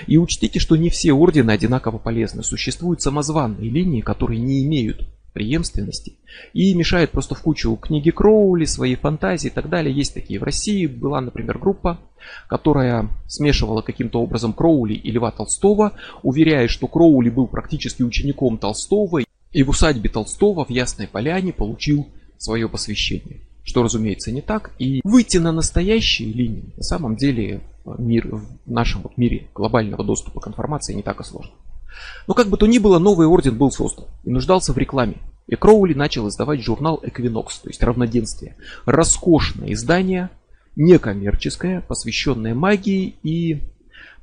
И 0.05 0.17
учтите, 0.17 0.59
что 0.59 0.75
не 0.75 0.89
все 0.89 1.13
ордены 1.13 1.51
одинаково 1.51 1.97
полезны. 1.97 2.43
Существуют 2.43 3.01
самозванные 3.01 3.69
линии, 3.69 4.01
которые 4.01 4.39
не 4.39 4.63
имеют 4.65 5.07
преемственности 5.37 6.13
и 6.53 6.73
мешают 6.73 7.11
просто 7.11 7.35
в 7.35 7.41
кучу 7.43 7.75
книги 7.75 8.09
Кроули, 8.09 8.65
свои 8.65 8.95
фантазии 8.95 9.49
и 9.49 9.51
так 9.51 9.69
далее. 9.69 9.95
Есть 9.95 10.15
такие 10.15 10.39
в 10.39 10.43
России. 10.43 10.87
Была, 10.87 11.21
например, 11.21 11.59
группа, 11.59 11.99
которая 12.49 13.07
смешивала 13.27 13.83
каким-то 13.83 14.19
образом 14.19 14.53
Кроули 14.53 14.95
и 14.95 15.11
Льва 15.11 15.29
Толстого, 15.29 15.93
уверяя, 16.23 16.67
что 16.67 16.87
Кроули 16.87 17.29
был 17.29 17.45
практически 17.45 18.01
учеником 18.01 18.57
Толстого 18.57 19.21
и 19.51 19.63
в 19.63 19.69
усадьбе 19.69 20.09
Толстого 20.09 20.65
в 20.65 20.71
Ясной 20.71 21.07
Поляне 21.07 21.53
получил 21.53 22.07
свое 22.39 22.67
посвящение. 22.67 23.41
Что, 23.63 23.83
разумеется, 23.83 24.31
не 24.31 24.41
так. 24.41 24.71
И 24.79 25.01
выйти 25.03 25.37
на 25.37 25.51
настоящие 25.51 26.33
линии, 26.33 26.73
на 26.77 26.83
самом 26.83 27.15
деле, 27.15 27.61
мир, 27.85 28.27
в 28.31 28.47
нашем 28.65 29.03
вот 29.03 29.17
мире 29.17 29.49
глобального 29.53 30.03
доступа 30.03 30.39
к 30.39 30.47
информации 30.47 30.95
не 30.95 31.03
так 31.03 31.21
и 31.21 31.23
сложно. 31.23 31.53
Но 32.27 32.33
как 32.33 32.47
бы 32.47 32.57
то 32.57 32.67
ни 32.67 32.77
было, 32.77 32.99
новый 32.99 33.27
орден 33.27 33.57
был 33.57 33.71
создан 33.71 34.05
и 34.23 34.29
нуждался 34.29 34.73
в 34.73 34.77
рекламе. 34.77 35.17
И 35.47 35.55
Кроули 35.55 35.93
начал 35.93 36.27
издавать 36.27 36.61
журнал 36.61 37.01
Equinox, 37.03 37.61
то 37.63 37.69
есть 37.69 37.81
равноденствие. 37.81 38.55
Роскошное 38.85 39.73
издание, 39.73 40.29
некоммерческое, 40.75 41.81
посвященное 41.81 42.53
магии 42.53 43.15
и 43.23 43.61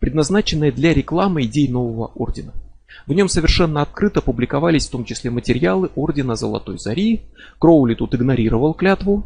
предназначенное 0.01 0.71
для 0.71 0.93
рекламы 0.93 1.45
идей 1.45 1.69
нового 1.69 2.13
ордена. 2.15 2.53
В 3.07 3.13
нем 3.13 3.29
совершенно 3.29 3.83
открыто 3.83 4.21
публиковались 4.21 4.87
в 4.87 4.91
том 4.91 5.05
числе 5.05 5.31
материалы 5.31 5.91
Ордена 5.97 6.37
Золотой 6.37 6.79
Зари. 6.79 7.23
Кроули 7.59 7.95
тут 7.95 8.15
игнорировал 8.15 8.75
клятву, 8.75 9.25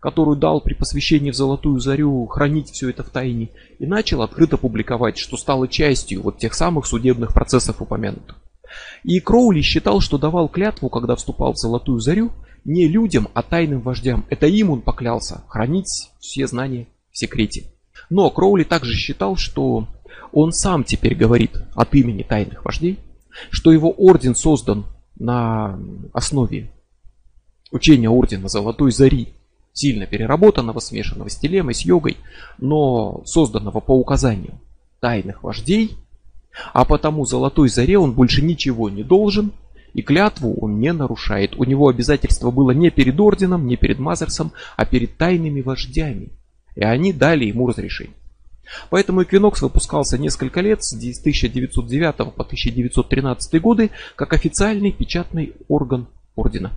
которую 0.00 0.36
дал 0.36 0.60
при 0.60 0.74
посвящении 0.74 1.30
в 1.30 1.36
Золотую 1.36 1.80
Зарю 1.80 2.26
хранить 2.26 2.70
все 2.70 2.90
это 2.90 3.02
в 3.02 3.10
тайне, 3.10 3.50
и 3.78 3.86
начал 3.86 4.22
открыто 4.22 4.56
публиковать, 4.56 5.18
что 5.18 5.36
стало 5.36 5.68
частью 5.68 6.22
вот 6.22 6.38
тех 6.38 6.54
самых 6.54 6.86
судебных 6.86 7.34
процессов 7.34 7.82
упомянутых. 7.82 8.36
И 9.02 9.18
Кроули 9.20 9.60
считал, 9.62 10.00
что 10.00 10.18
давал 10.18 10.48
клятву, 10.48 10.88
когда 10.88 11.16
вступал 11.16 11.52
в 11.52 11.58
Золотую 11.58 12.00
Зарю, 12.00 12.32
не 12.64 12.86
людям, 12.86 13.28
а 13.34 13.42
тайным 13.42 13.80
вождям. 13.80 14.26
Это 14.28 14.46
им 14.46 14.70
он 14.70 14.82
поклялся 14.82 15.42
хранить 15.48 16.10
все 16.18 16.46
знания 16.46 16.86
в 17.10 17.18
секрете. 17.18 17.72
Но 18.10 18.30
Кроули 18.30 18.64
также 18.64 18.94
считал, 18.94 19.36
что 19.36 19.88
он 20.32 20.52
сам 20.52 20.84
теперь 20.84 21.14
говорит 21.14 21.52
от 21.74 21.94
имени 21.94 22.22
тайных 22.22 22.64
вождей, 22.64 22.98
что 23.50 23.72
его 23.72 23.90
орден 23.90 24.34
создан 24.34 24.86
на 25.18 25.78
основе 26.12 26.70
учения 27.70 28.08
ордена 28.08 28.48
Золотой 28.48 28.92
Зари, 28.92 29.34
сильно 29.72 30.06
переработанного, 30.06 30.80
смешанного 30.80 31.28
с 31.28 31.36
телемой, 31.36 31.74
с 31.74 31.82
йогой, 31.82 32.16
но 32.58 33.22
созданного 33.24 33.80
по 33.80 33.92
указанию 33.92 34.60
тайных 35.00 35.42
вождей, 35.42 35.96
а 36.72 36.84
потому 36.84 37.24
Золотой 37.24 37.68
Заре 37.68 37.98
он 37.98 38.12
больше 38.12 38.42
ничего 38.42 38.88
не 38.88 39.02
должен, 39.02 39.52
и 39.94 40.02
клятву 40.02 40.54
он 40.60 40.80
не 40.80 40.92
нарушает. 40.92 41.56
У 41.56 41.64
него 41.64 41.88
обязательство 41.88 42.50
было 42.50 42.72
не 42.72 42.90
перед 42.90 43.18
орденом, 43.18 43.66
не 43.66 43.76
перед 43.76 43.98
Мазерсом, 43.98 44.52
а 44.76 44.84
перед 44.84 45.16
тайными 45.16 45.60
вождями. 45.60 46.30
И 46.74 46.82
они 46.82 47.12
дали 47.12 47.46
ему 47.46 47.66
разрешение. 47.66 48.14
Поэтому 48.90 49.22
Equinox 49.22 49.60
выпускался 49.62 50.18
несколько 50.18 50.60
лет, 50.60 50.84
с 50.84 50.92
1909 50.92 52.16
по 52.34 52.44
1913 52.44 53.60
годы, 53.62 53.90
как 54.14 54.34
официальный 54.34 54.92
печатный 54.92 55.54
орган 55.68 56.06
ордена. 56.36 56.72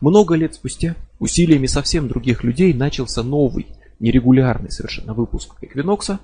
Много 0.00 0.34
лет 0.34 0.54
спустя, 0.54 0.96
усилиями 1.18 1.66
совсем 1.66 2.08
других 2.08 2.44
людей, 2.44 2.72
начался 2.74 3.22
новый, 3.22 3.66
нерегулярный 4.00 4.70
совершенно 4.70 5.14
выпуск 5.14 5.54
Эквинокса. 5.60 6.20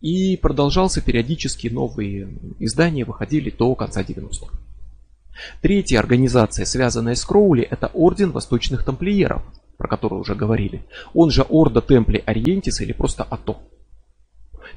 И 0.00 0.36
продолжался 0.36 1.00
периодически 1.00 1.68
новые 1.68 2.28
издания, 2.58 3.04
выходили 3.04 3.50
до 3.50 3.74
конца 3.74 4.02
90-х. 4.02 4.56
Третья 5.62 5.98
организация, 5.98 6.66
связанная 6.66 7.14
с 7.14 7.24
Кроули, 7.24 7.62
это 7.62 7.90
Орден 7.94 8.30
Восточных 8.30 8.84
Тамплиеров– 8.84 9.42
про 9.76 9.88
который 9.88 10.18
уже 10.18 10.34
говорили. 10.34 10.84
Он 11.12 11.30
же 11.30 11.44
Орда 11.48 11.80
Темпли 11.80 12.22
Ориентис 12.24 12.80
или 12.80 12.92
просто 12.92 13.24
АТО. 13.24 13.58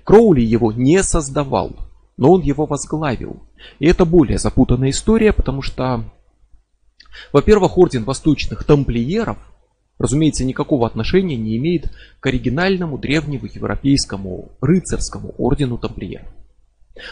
Кроули 0.04 0.42
его 0.42 0.72
не 0.72 1.04
создавал, 1.04 1.72
но 2.18 2.32
он 2.34 2.42
его 2.42 2.66
возглавил. 2.66 3.44
И 3.80 3.88
это 3.88 4.06
более 4.06 4.38
запутанная 4.38 4.90
история, 4.90 5.34
потому 5.34 5.62
что, 5.62 6.04
во-первых, 7.32 7.78
Орден 7.78 8.04
Восточных 8.04 8.64
Тамплиеров, 8.64 9.38
разумеется, 10.00 10.46
никакого 10.46 10.88
отношения 10.88 11.36
не 11.36 11.58
имеет 11.58 11.92
к 12.20 12.26
оригинальному 12.26 12.98
древнему 12.98 13.46
европейскому 13.46 14.52
рыцарскому 14.62 15.34
Ордену 15.38 15.78
Тамплиеров. 15.78 16.28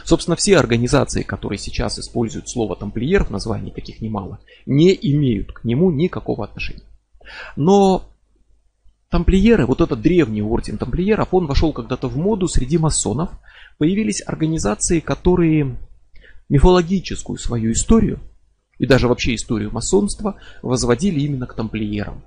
Собственно, 0.03 0.35
все 0.35 0.57
организации, 0.57 1.21
которые 1.21 1.59
сейчас 1.59 1.99
используют 1.99 2.49
слово 2.49 2.75
тамплиер 2.75 3.23
в 3.23 3.29
названии, 3.29 3.71
таких 3.71 4.01
немало, 4.01 4.39
не 4.65 4.97
имеют 4.99 5.51
к 5.51 5.63
нему 5.63 5.91
никакого 5.91 6.43
отношения. 6.43 6.83
Но 7.55 8.03
тамплиеры, 9.09 9.65
вот 9.65 9.81
этот 9.81 10.01
древний 10.01 10.41
орден 10.41 10.77
тамплиеров, 10.77 11.33
он 11.33 11.45
вошел 11.47 11.71
когда-то 11.71 12.07
в 12.07 12.17
моду 12.17 12.47
среди 12.47 12.77
масонов. 12.77 13.29
Появились 13.77 14.23
организации, 14.25 14.99
которые 14.99 15.77
мифологическую 16.49 17.37
свою 17.37 17.71
историю 17.71 18.19
и 18.77 18.85
даже 18.85 19.07
вообще 19.07 19.35
историю 19.35 19.71
масонства 19.71 20.35
возводили 20.61 21.21
именно 21.21 21.47
к 21.47 21.55
тамплиерам. 21.55 22.23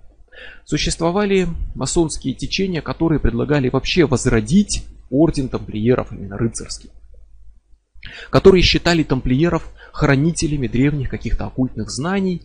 Существовали 0.64 1.48
масонские 1.74 2.34
течения, 2.34 2.80
которые 2.80 3.18
предлагали 3.18 3.68
вообще 3.68 4.06
возродить 4.06 4.84
орден 5.10 5.48
тамплиеров, 5.48 6.12
именно 6.12 6.38
рыцарский. 6.38 6.90
Которые 8.30 8.62
считали 8.62 9.02
тамплиеров 9.02 9.72
хранителями 9.92 10.68
древних 10.68 11.08
каких-то 11.08 11.46
оккультных 11.46 11.90
знаний 11.90 12.42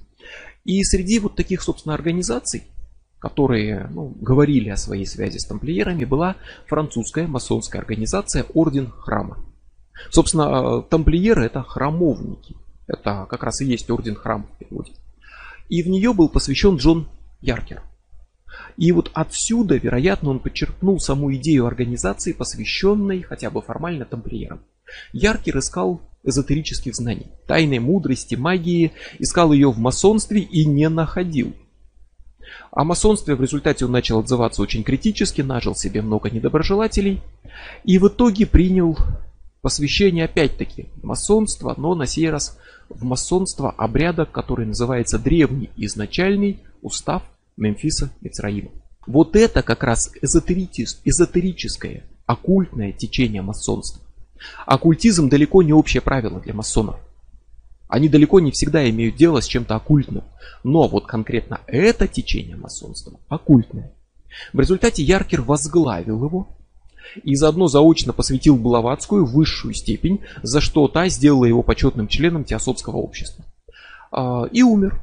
И 0.65 0.81
среди 0.83 1.19
вот 1.19 1.35
таких, 1.35 1.61
собственно, 1.61 1.93
организаций, 1.93 2.63
которые 3.19 3.89
ну, 3.91 4.15
говорили 4.21 4.69
о 4.69 4.77
своей 4.77 5.05
связи 5.05 5.37
с 5.37 5.45
тамплиерами, 5.45 6.05
была 6.05 6.37
французская 6.67 7.27
масонская 7.27 7.81
организация 7.81 8.45
Орден 8.53 8.89
Храма. 8.89 9.45
Собственно, 10.09 10.81
тамплиеры 10.81 11.45
это 11.45 11.61
храмовники. 11.63 12.55
Это 12.87 13.25
как 13.29 13.43
раз 13.43 13.61
и 13.61 13.65
есть 13.65 13.89
Орден 13.89 14.15
Храма 14.15 14.45
в 14.45 14.57
переводе. 14.57 14.91
И 15.69 15.81
в 15.83 15.87
нее 15.87 16.13
был 16.13 16.29
посвящен 16.29 16.77
Джон 16.77 17.07
Яркер. 17.41 17.81
И 18.77 18.91
вот 18.91 19.11
отсюда, 19.13 19.77
вероятно, 19.77 20.29
он 20.29 20.39
подчеркнул 20.39 20.99
саму 20.99 21.33
идею 21.35 21.65
организации, 21.65 22.33
посвященной 22.33 23.21
хотя 23.21 23.49
бы 23.49 23.61
формально 23.61 24.05
тамплиерам. 24.05 24.61
Яркер 25.11 25.57
искал 25.57 26.01
эзотерических 26.23 26.95
знаний, 26.95 27.27
тайной 27.47 27.79
мудрости, 27.79 28.35
магии, 28.35 28.93
искал 29.19 29.51
ее 29.51 29.71
в 29.71 29.79
масонстве 29.79 30.41
и 30.41 30.65
не 30.65 30.89
находил. 30.89 31.53
О 32.71 32.83
масонстве 32.83 33.35
в 33.35 33.41
результате 33.41 33.85
он 33.85 33.91
начал 33.91 34.19
отзываться 34.19 34.61
очень 34.61 34.83
критически, 34.83 35.41
нажил 35.41 35.75
себе 35.75 36.01
много 36.01 36.29
недоброжелателей 36.29 37.21
и 37.83 37.97
в 37.97 38.07
итоге 38.07 38.45
принял 38.45 38.97
посвящение 39.61 40.25
опять-таки 40.25 40.89
масонства, 41.01 41.73
но 41.77 41.95
на 41.95 42.05
сей 42.05 42.29
раз 42.29 42.57
в 42.89 43.03
масонство 43.03 43.71
обряда, 43.71 44.25
который 44.25 44.65
называется 44.65 45.19
древний 45.19 45.69
изначальный 45.75 46.59
устав 46.81 47.23
Мемфиса 47.57 48.11
Мицраима. 48.21 48.71
Вот 49.05 49.35
это 49.35 49.63
как 49.63 49.83
раз 49.83 50.11
эзотерическое, 50.21 52.03
оккультное 52.25 52.91
течение 52.91 53.41
масонства. 53.41 54.01
Оккультизм 54.65 55.29
далеко 55.29 55.61
не 55.61 55.73
общее 55.73 56.01
правило 56.01 56.39
для 56.39 56.53
масонов. 56.53 56.99
Они 57.87 58.09
далеко 58.09 58.39
не 58.39 58.51
всегда 58.51 58.89
имеют 58.89 59.15
дело 59.15 59.39
с 59.39 59.45
чем-то 59.45 59.75
оккультным. 59.75 60.23
Но 60.63 60.87
вот 60.87 61.05
конкретно 61.05 61.61
это 61.67 62.07
течение 62.07 62.55
масонства 62.55 63.19
оккультное. 63.27 63.93
В 64.51 64.59
результате 64.59 65.03
Яркер 65.03 65.41
возглавил 65.41 66.23
его 66.23 66.47
и 67.23 67.35
заодно 67.35 67.67
заочно 67.67 68.13
посвятил 68.13 68.57
Блаватскую 68.57 69.25
высшую 69.25 69.73
степень, 69.73 70.21
за 70.41 70.61
что 70.61 70.87
та 70.87 71.09
сделала 71.09 71.45
его 71.45 71.63
почетным 71.63 72.07
членом 72.07 72.43
Теософского 72.43 72.97
общества. 72.97 73.45
А, 74.11 74.45
и 74.51 74.61
умер. 74.61 75.01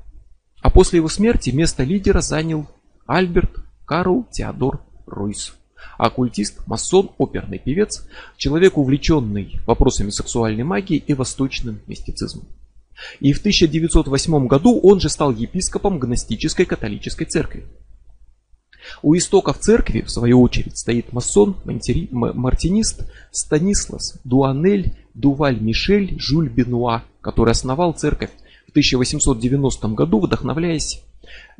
А 0.62 0.70
после 0.70 0.98
его 0.98 1.08
смерти 1.08 1.50
место 1.50 1.82
лидера 1.82 2.20
занял 2.20 2.66
Альберт 3.06 3.50
Карл 3.86 4.26
Теодор 4.30 4.80
Руйс. 5.06 5.54
Оккультист, 5.98 6.66
масон, 6.66 7.10
оперный 7.18 7.58
певец, 7.58 8.06
человек, 8.36 8.78
увлеченный 8.78 9.60
вопросами 9.66 10.10
сексуальной 10.10 10.64
магии 10.64 10.96
и 10.96 11.14
восточным 11.14 11.80
мистицизмом. 11.86 12.46
И 13.18 13.32
в 13.32 13.38
1908 13.38 14.46
году 14.46 14.78
он 14.78 15.00
же 15.00 15.08
стал 15.08 15.30
епископом 15.32 15.98
гностической 15.98 16.66
католической 16.66 17.24
церкви. 17.24 17.66
У 19.02 19.16
истоков 19.16 19.58
церкви, 19.58 20.02
в 20.02 20.10
свою 20.10 20.40
очередь, 20.40 20.78
стоит 20.78 21.12
масон, 21.12 21.56
мартинист 21.64 23.10
Станислас 23.30 24.18
Дуанель 24.24 24.94
Дуваль 25.14 25.60
Мишель 25.60 26.18
Жюль 26.18 26.48
Бенуа, 26.48 27.02
который 27.20 27.52
основал 27.52 27.92
церковь 27.92 28.30
в 28.66 28.70
1890 28.70 29.88
году, 29.88 30.20
вдохновляясь 30.20 31.02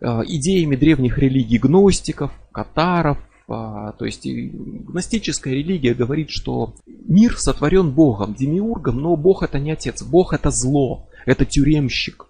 э, 0.00 0.06
идеями 0.26 0.76
древних 0.76 1.18
религий 1.18 1.59
гностиков, 1.59 2.30
катаров, 2.52 3.18
а, 3.52 3.92
то 3.92 4.04
есть 4.04 4.24
гностическая 4.24 5.52
религия 5.54 5.92
говорит, 5.92 6.30
что 6.30 6.74
мир 6.87 7.37
сотворен 7.37 7.90
Богом, 7.90 8.35
демиургом, 8.35 9.00
но 9.00 9.16
Бог 9.16 9.42
это 9.42 9.59
не 9.59 9.72
отец, 9.72 10.04
Бог 10.04 10.33
это 10.33 10.52
зло, 10.52 11.09
это 11.26 11.44
тюремщик. 11.44 12.28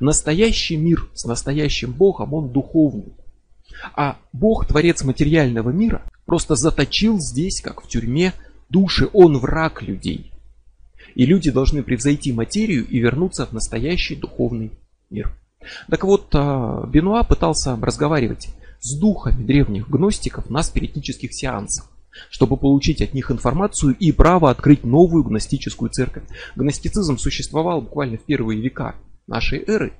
Настоящий 0.00 0.76
мир 0.76 1.08
с 1.14 1.24
настоящим 1.26 1.92
Богом, 1.92 2.34
он 2.34 2.50
духовный. 2.50 3.14
А 3.94 4.16
Бог, 4.32 4.66
творец 4.66 5.02
материального 5.04 5.70
мира, 5.70 6.02
просто 6.26 6.54
заточил 6.56 7.18
здесь, 7.20 7.60
как 7.60 7.82
в 7.82 7.88
тюрьме, 7.88 8.32
души, 8.68 9.08
он 9.12 9.38
враг 9.38 9.82
людей. 9.82 10.32
И 11.14 11.26
люди 11.26 11.50
должны 11.50 11.82
превзойти 11.82 12.32
материю 12.32 12.86
и 12.86 12.98
вернуться 12.98 13.46
в 13.46 13.52
настоящий 13.52 14.14
духовный 14.14 14.72
мир. 15.10 15.32
Так 15.88 16.04
вот, 16.04 16.28
а, 16.34 16.86
Бенуа 16.86 17.24
пытался 17.24 17.76
разговаривать 17.80 18.48
с 18.80 18.96
духами 18.96 19.44
древних 19.44 19.88
гностиков 19.88 20.48
на 20.50 20.62
спиритических 20.62 21.34
сеансах, 21.34 21.90
чтобы 22.30 22.56
получить 22.56 23.02
от 23.02 23.14
них 23.14 23.30
информацию 23.30 23.96
и 23.98 24.12
право 24.12 24.50
открыть 24.50 24.84
новую 24.84 25.24
гностическую 25.24 25.90
церковь. 25.90 26.24
Гностицизм 26.54 27.18
существовал 27.18 27.82
буквально 27.82 28.18
в 28.18 28.24
первые 28.24 28.60
века 28.60 28.94
нашей 29.26 29.64
эры, 29.66 29.92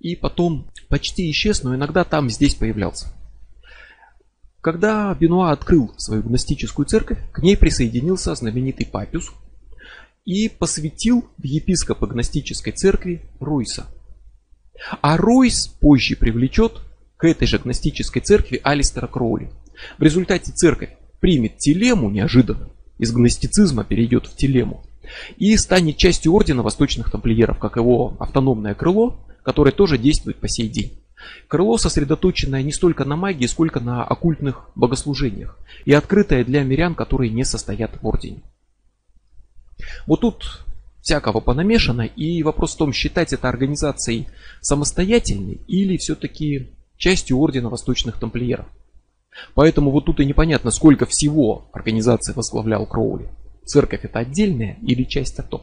и 0.00 0.16
потом 0.16 0.66
почти 0.88 1.30
исчез, 1.30 1.62
но 1.62 1.74
иногда 1.74 2.04
там 2.04 2.28
здесь 2.28 2.54
появлялся. 2.54 3.12
Когда 4.62 5.12
Бенуа 5.12 5.50
открыл 5.50 5.92
свою 5.96 6.22
гностическую 6.22 6.86
церковь, 6.86 7.18
к 7.32 7.40
ней 7.40 7.56
присоединился 7.56 8.32
знаменитый 8.36 8.86
Папюс 8.86 9.32
и 10.24 10.48
посвятил 10.48 11.28
в 11.36 11.42
епископа 11.42 12.06
гностической 12.06 12.72
церкви 12.72 13.22
Руйса. 13.40 13.86
А 15.00 15.16
Руйс 15.16 15.66
позже 15.66 16.14
привлечет 16.14 16.80
к 17.16 17.24
этой 17.24 17.48
же 17.48 17.58
гностической 17.58 18.22
церкви 18.22 18.60
Алистера 18.62 19.08
Кроули. 19.08 19.50
В 19.98 20.02
результате 20.02 20.52
церковь 20.52 20.90
примет 21.18 21.58
телему 21.58 22.08
неожиданно, 22.08 22.70
из 22.98 23.10
гностицизма 23.10 23.82
перейдет 23.82 24.26
в 24.26 24.36
телему, 24.36 24.84
и 25.38 25.56
станет 25.56 25.96
частью 25.96 26.32
ордена 26.32 26.62
восточных 26.62 27.10
тамплиеров, 27.10 27.58
как 27.58 27.76
его 27.76 28.16
автономное 28.20 28.76
крыло, 28.76 29.26
которое 29.42 29.72
тоже 29.72 29.98
действует 29.98 30.36
по 30.36 30.48
сей 30.48 30.68
день. 30.68 31.01
Крыло 31.48 31.76
сосредоточенное 31.78 32.62
не 32.62 32.72
столько 32.72 33.04
на 33.04 33.16
магии, 33.16 33.46
сколько 33.46 33.80
на 33.80 34.04
оккультных 34.04 34.68
богослужениях 34.74 35.58
и 35.84 35.92
открытое 35.92 36.44
для 36.44 36.62
мирян, 36.62 36.94
которые 36.94 37.30
не 37.30 37.44
состоят 37.44 37.92
в 38.00 38.06
ордене. 38.06 38.42
Вот 40.06 40.20
тут 40.20 40.64
всякого 41.00 41.40
понамешано, 41.40 42.02
и 42.02 42.42
вопрос 42.42 42.74
в 42.74 42.78
том, 42.78 42.92
считать 42.92 43.32
это 43.32 43.48
организацией 43.48 44.28
самостоятельной 44.60 45.60
или 45.66 45.96
все-таки 45.96 46.70
частью 46.96 47.38
ордена 47.38 47.68
восточных 47.68 48.18
тамплиеров. 48.18 48.66
Поэтому 49.54 49.90
вот 49.90 50.04
тут 50.04 50.20
и 50.20 50.24
непонятно, 50.24 50.70
сколько 50.70 51.06
всего 51.06 51.68
организации 51.72 52.32
возглавлял 52.32 52.86
Кроули. 52.86 53.28
Церковь 53.64 54.04
это 54.04 54.20
отдельная 54.20 54.78
или 54.82 55.04
часть 55.04 55.38
АТО. 55.38 55.62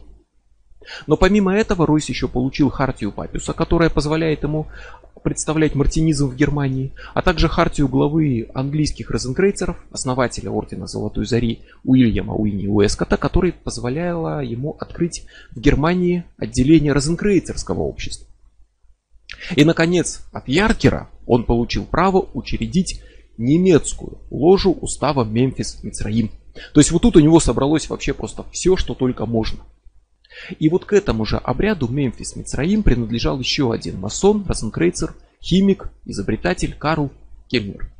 Но 1.08 1.18
помимо 1.18 1.54
этого 1.54 1.86
Ройс 1.86 2.10
еще 2.10 2.28
получил 2.28 2.70
хартию 2.70 3.12
Папиуса, 3.12 3.54
которая 3.54 3.90
позволяет 3.90 4.44
ему 4.44 4.68
представлять 5.22 5.76
мартинизм 5.76 6.30
в 6.30 6.36
Германии, 6.36 6.94
а 7.14 7.22
также 7.22 7.48
хартию 7.48 7.88
главы 7.88 8.50
английских 8.54 9.10
розенкрейцеров, 9.10 9.78
основателя 9.92 10.52
ордена 10.52 10.88
Золотой 10.88 11.26
Зари 11.26 11.60
Уильяма 11.84 12.34
Уинни 12.34 12.68
Уэскота, 12.68 13.18
который 13.18 13.54
позволяла 13.54 14.44
ему 14.44 14.76
открыть 14.80 15.26
в 15.52 15.60
Германии 15.60 16.24
отделение 16.38 16.94
розенкрейцерского 16.94 17.82
общества. 17.82 18.28
И, 19.56 19.64
наконец, 19.64 20.26
от 20.32 20.48
Яркера 20.48 21.10
он 21.26 21.44
получил 21.44 21.86
право 21.86 22.28
учредить 22.34 23.02
немецкую 23.38 24.18
ложу 24.30 24.72
устава 24.74 25.24
Мемфис 25.24 25.84
Мицраим. 25.84 26.32
То 26.74 26.80
есть 26.80 26.92
вот 26.92 27.02
тут 27.02 27.16
у 27.16 27.20
него 27.20 27.40
собралось 27.40 27.90
вообще 27.90 28.14
просто 28.14 28.44
все, 28.52 28.76
что 28.76 28.94
только 28.94 29.26
можно. 29.26 29.60
И 30.60 30.70
вот 30.70 30.86
к 30.86 30.94
этому 30.94 31.26
же 31.26 31.38
обряду 31.38 31.88
Мемфис 31.88 32.36
Мицраим 32.36 32.84
принадлежал 32.84 33.40
еще 33.40 33.72
один 33.72 34.00
масон, 34.00 34.46
розенкрейцер, 34.48 35.16
химик, 35.42 35.90
изобретатель 36.06 36.76
Карл 36.76 37.12
Кемнер. 37.48 37.92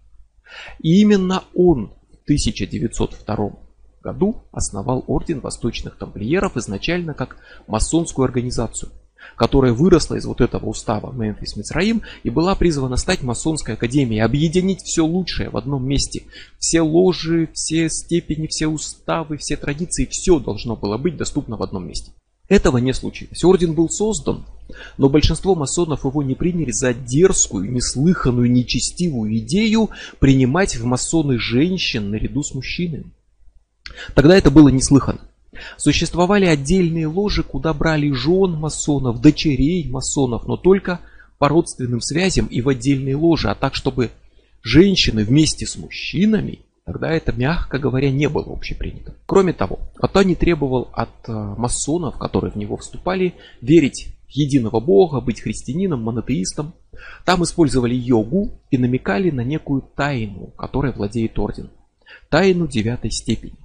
И 0.80 1.02
именно 1.02 1.44
он 1.54 1.94
в 2.12 2.24
1902 2.24 3.52
году 4.02 4.44
основал 4.52 5.04
орден 5.08 5.40
восточных 5.40 5.98
тамплиеров 5.98 6.58
изначально 6.58 7.14
как 7.14 7.38
масонскую 7.68 8.26
организацию 8.26 8.92
которая 9.36 9.74
выросла 9.74 10.16
из 10.16 10.26
вот 10.26 10.42
этого 10.42 10.66
устава 10.68 11.12
Мемфис 11.12 11.56
Мицраим 11.56 12.02
и 12.24 12.30
была 12.30 12.56
призвана 12.56 12.98
стать 12.98 13.22
масонской 13.22 13.76
академией, 13.76 14.24
объединить 14.24 14.82
все 14.82 15.06
лучшее 15.06 15.50
в 15.50 15.58
одном 15.58 15.88
месте. 15.88 16.24
Все 16.58 16.82
ложи, 16.82 17.50
все 17.54 17.90
степени, 17.90 18.48
все 18.48 18.68
уставы, 18.68 19.38
все 19.38 19.56
традиции, 19.56 20.08
все 20.10 20.40
должно 20.40 20.76
было 20.76 20.98
быть 20.98 21.18
доступно 21.18 21.58
в 21.58 21.64
одном 21.64 21.88
месте. 21.88 22.12
Этого 22.50 22.80
не 22.80 22.94
случилось. 22.94 23.44
Орден 23.44 23.74
был 23.74 23.90
создан, 23.90 24.44
но 24.98 25.08
большинство 25.08 25.54
масонов 25.54 26.04
его 26.04 26.24
не 26.24 26.34
приняли 26.34 26.72
за 26.72 26.96
дерзкую, 26.96 27.72
неслыханную, 27.72 28.52
нечестивую 28.52 29.38
идею 29.38 29.92
принимать 30.20 30.76
в 30.76 30.84
масоны 30.84 31.38
женщин 31.40 32.10
наряду 32.10 32.42
с 32.42 32.56
мужчинами. 32.56 33.12
Тогда 34.16 34.36
это 34.36 34.50
было 34.50 34.70
неслыханно. 34.70 35.22
Существовали 35.78 36.46
отдельные 36.46 37.08
ложи, 37.08 37.44
куда 37.44 37.74
брали 37.74 38.12
жен 38.12 38.54
масонов, 38.54 39.22
дочерей 39.22 39.88
масонов, 39.90 40.48
но 40.48 40.58
только 40.58 41.02
по 41.38 41.50
родственным 41.50 42.02
связям 42.02 42.48
и 42.48 42.62
в 42.62 42.70
отдельные 42.70 43.16
ложи, 43.16 43.50
а 43.50 43.56
так, 43.56 43.76
чтобы 43.76 44.10
женщины 44.64 45.24
вместе 45.24 45.68
с 45.68 45.78
мужчинами, 45.78 46.60
тогда 46.92 47.12
это, 47.12 47.32
мягко 47.32 47.78
говоря, 47.78 48.10
не 48.10 48.28
было 48.28 48.52
общепринято. 48.52 49.14
Кроме 49.28 49.54
того, 49.54 49.80
Атани 50.02 50.34
требовал 50.34 50.90
от 50.92 51.12
э, 51.28 51.32
масонов, 51.32 52.18
которые 52.18 52.52
в 52.52 52.56
него 52.56 52.78
вступали, 52.78 53.36
верить 53.62 54.08
в 54.28 54.32
единого 54.32 54.80
Бога, 54.80 55.22
быть 55.22 55.40
христианином, 55.40 56.02
монотеистом. 56.02 56.74
Там 57.26 57.44
использовали 57.44 57.94
йогу 57.94 58.60
и 58.72 58.80
намекали 58.80 59.30
на 59.30 59.42
некую 59.42 59.84
тайну, 59.96 60.48
которой 60.58 60.92
владеет 60.92 61.38
орден. 61.38 61.70
Тайну 62.30 62.68
девятой 62.68 63.12
степени. 63.12 63.60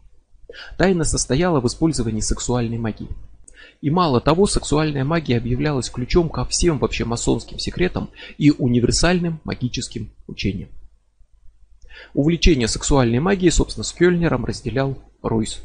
Тайна 0.76 1.04
состояла 1.04 1.60
в 1.60 1.66
использовании 1.66 2.20
сексуальной 2.20 2.76
магии. 2.76 3.08
И 3.80 3.88
мало 3.88 4.20
того, 4.20 4.46
сексуальная 4.46 5.04
магия 5.04 5.38
объявлялась 5.38 5.88
ключом 5.88 6.28
ко 6.28 6.44
всем 6.44 6.78
вообще 6.78 7.06
масонским 7.06 7.58
секретам 7.58 8.10
и 8.36 8.50
универсальным 8.50 9.40
магическим 9.44 10.10
учениям. 10.26 10.68
Увлечение 12.12 12.68
сексуальной 12.68 13.18
магией, 13.18 13.50
собственно, 13.50 13.84
с 13.84 13.92
Кёльнером 13.92 14.44
разделял 14.44 14.98
Ройс, 15.22 15.60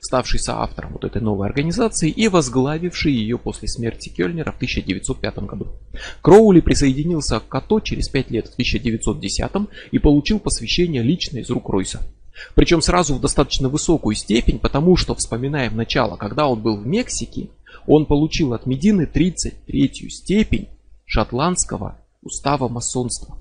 ставший 0.00 0.40
соавтором 0.40 0.92
вот 0.92 1.04
этой 1.04 1.22
новой 1.22 1.46
организации 1.46 2.10
и 2.10 2.28
возглавивший 2.28 3.12
ее 3.12 3.38
после 3.38 3.68
смерти 3.68 4.08
Кёльнера 4.08 4.52
в 4.52 4.56
1905 4.56 5.38
году. 5.40 5.68
Кроули 6.20 6.60
присоединился 6.60 7.40
к 7.40 7.48
КАТО 7.48 7.80
через 7.80 8.08
5 8.08 8.30
лет 8.30 8.48
в 8.48 8.52
1910 8.52 9.50
и 9.90 9.98
получил 9.98 10.38
посвящение 10.38 11.02
лично 11.02 11.38
из 11.38 11.50
рук 11.50 11.68
Ройса. 11.68 12.00
Причем 12.54 12.80
сразу 12.80 13.14
в 13.14 13.20
достаточно 13.20 13.68
высокую 13.68 14.14
степень, 14.14 14.58
потому 14.58 14.96
что, 14.96 15.14
вспоминаем 15.14 15.76
начало, 15.76 16.16
когда 16.16 16.46
он 16.48 16.60
был 16.60 16.76
в 16.76 16.86
Мексике, 16.86 17.48
он 17.86 18.06
получил 18.06 18.54
от 18.54 18.66
Медины 18.66 19.08
33-ю 19.12 20.08
степень 20.10 20.68
шотландского 21.04 21.98
устава 22.22 22.68
масонства. 22.68 23.38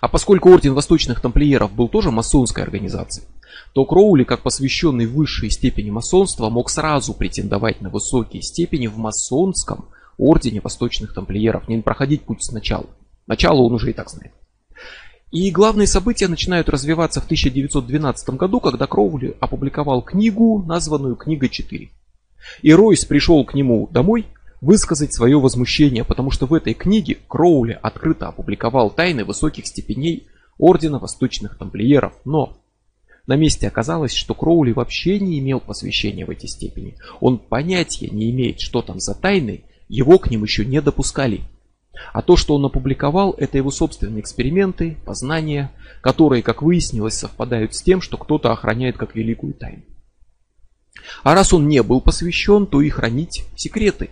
А 0.00 0.08
поскольку 0.08 0.50
Орден 0.50 0.74
Восточных 0.74 1.20
Тамплиеров 1.20 1.72
был 1.72 1.88
тоже 1.88 2.10
масонской 2.10 2.62
организацией, 2.62 3.26
то 3.72 3.84
Кроули, 3.84 4.24
как 4.24 4.42
посвященный 4.42 5.06
высшей 5.06 5.50
степени 5.50 5.90
масонства, 5.90 6.48
мог 6.48 6.70
сразу 6.70 7.14
претендовать 7.14 7.80
на 7.80 7.90
высокие 7.90 8.42
степени 8.42 8.86
в 8.86 8.96
масонском 8.96 9.88
Ордене 10.18 10.60
Восточных 10.60 11.14
Тамплиеров, 11.14 11.68
не 11.68 11.80
проходить 11.82 12.22
путь 12.22 12.42
сначала. 12.42 12.86
Начало 13.26 13.62
он 13.62 13.74
уже 13.74 13.90
и 13.90 13.92
так 13.92 14.08
знает. 14.08 14.32
И 15.32 15.50
главные 15.50 15.86
события 15.86 16.28
начинают 16.28 16.68
развиваться 16.68 17.20
в 17.20 17.24
1912 17.24 18.30
году, 18.30 18.60
когда 18.60 18.86
Кроули 18.86 19.36
опубликовал 19.40 20.02
книгу, 20.02 20.64
названную 20.66 21.16
«Книга 21.16 21.46
4». 21.46 21.88
И 22.62 22.72
Ройс 22.72 23.04
пришел 23.04 23.44
к 23.44 23.54
нему 23.54 23.88
домой 23.90 24.26
высказать 24.60 25.12
свое 25.12 25.38
возмущение, 25.38 26.04
потому 26.04 26.30
что 26.30 26.46
в 26.46 26.54
этой 26.54 26.74
книге 26.74 27.18
Кроули 27.28 27.78
открыто 27.80 28.28
опубликовал 28.28 28.90
тайны 28.90 29.24
высоких 29.24 29.66
степеней 29.66 30.28
Ордена 30.58 30.98
Восточных 30.98 31.58
Тамплиеров. 31.58 32.14
Но 32.24 32.58
на 33.26 33.36
месте 33.36 33.68
оказалось, 33.68 34.14
что 34.14 34.34
Кроули 34.34 34.72
вообще 34.72 35.18
не 35.18 35.38
имел 35.38 35.60
посвящения 35.60 36.24
в 36.24 36.30
эти 36.30 36.46
степени. 36.46 36.96
Он 37.20 37.38
понятия 37.38 38.08
не 38.08 38.30
имеет, 38.30 38.60
что 38.60 38.82
там 38.82 39.00
за 39.00 39.14
тайны, 39.14 39.64
его 39.88 40.18
к 40.18 40.30
ним 40.30 40.44
еще 40.44 40.64
не 40.64 40.80
допускали. 40.80 41.42
А 42.12 42.22
то, 42.22 42.36
что 42.36 42.54
он 42.54 42.64
опубликовал, 42.64 43.34
это 43.38 43.56
его 43.56 43.70
собственные 43.70 44.20
эксперименты, 44.20 44.98
познания, 45.04 45.72
которые, 46.02 46.42
как 46.42 46.62
выяснилось, 46.62 47.14
совпадают 47.14 47.74
с 47.74 47.82
тем, 47.82 48.00
что 48.00 48.18
кто-то 48.18 48.52
охраняет 48.52 48.98
как 48.98 49.14
великую 49.14 49.54
тайну. 49.54 49.82
А 51.22 51.34
раз 51.34 51.52
он 51.52 51.68
не 51.68 51.82
был 51.82 52.00
посвящен, 52.00 52.66
то 52.66 52.80
и 52.80 52.90
хранить 52.90 53.44
секреты 53.56 54.10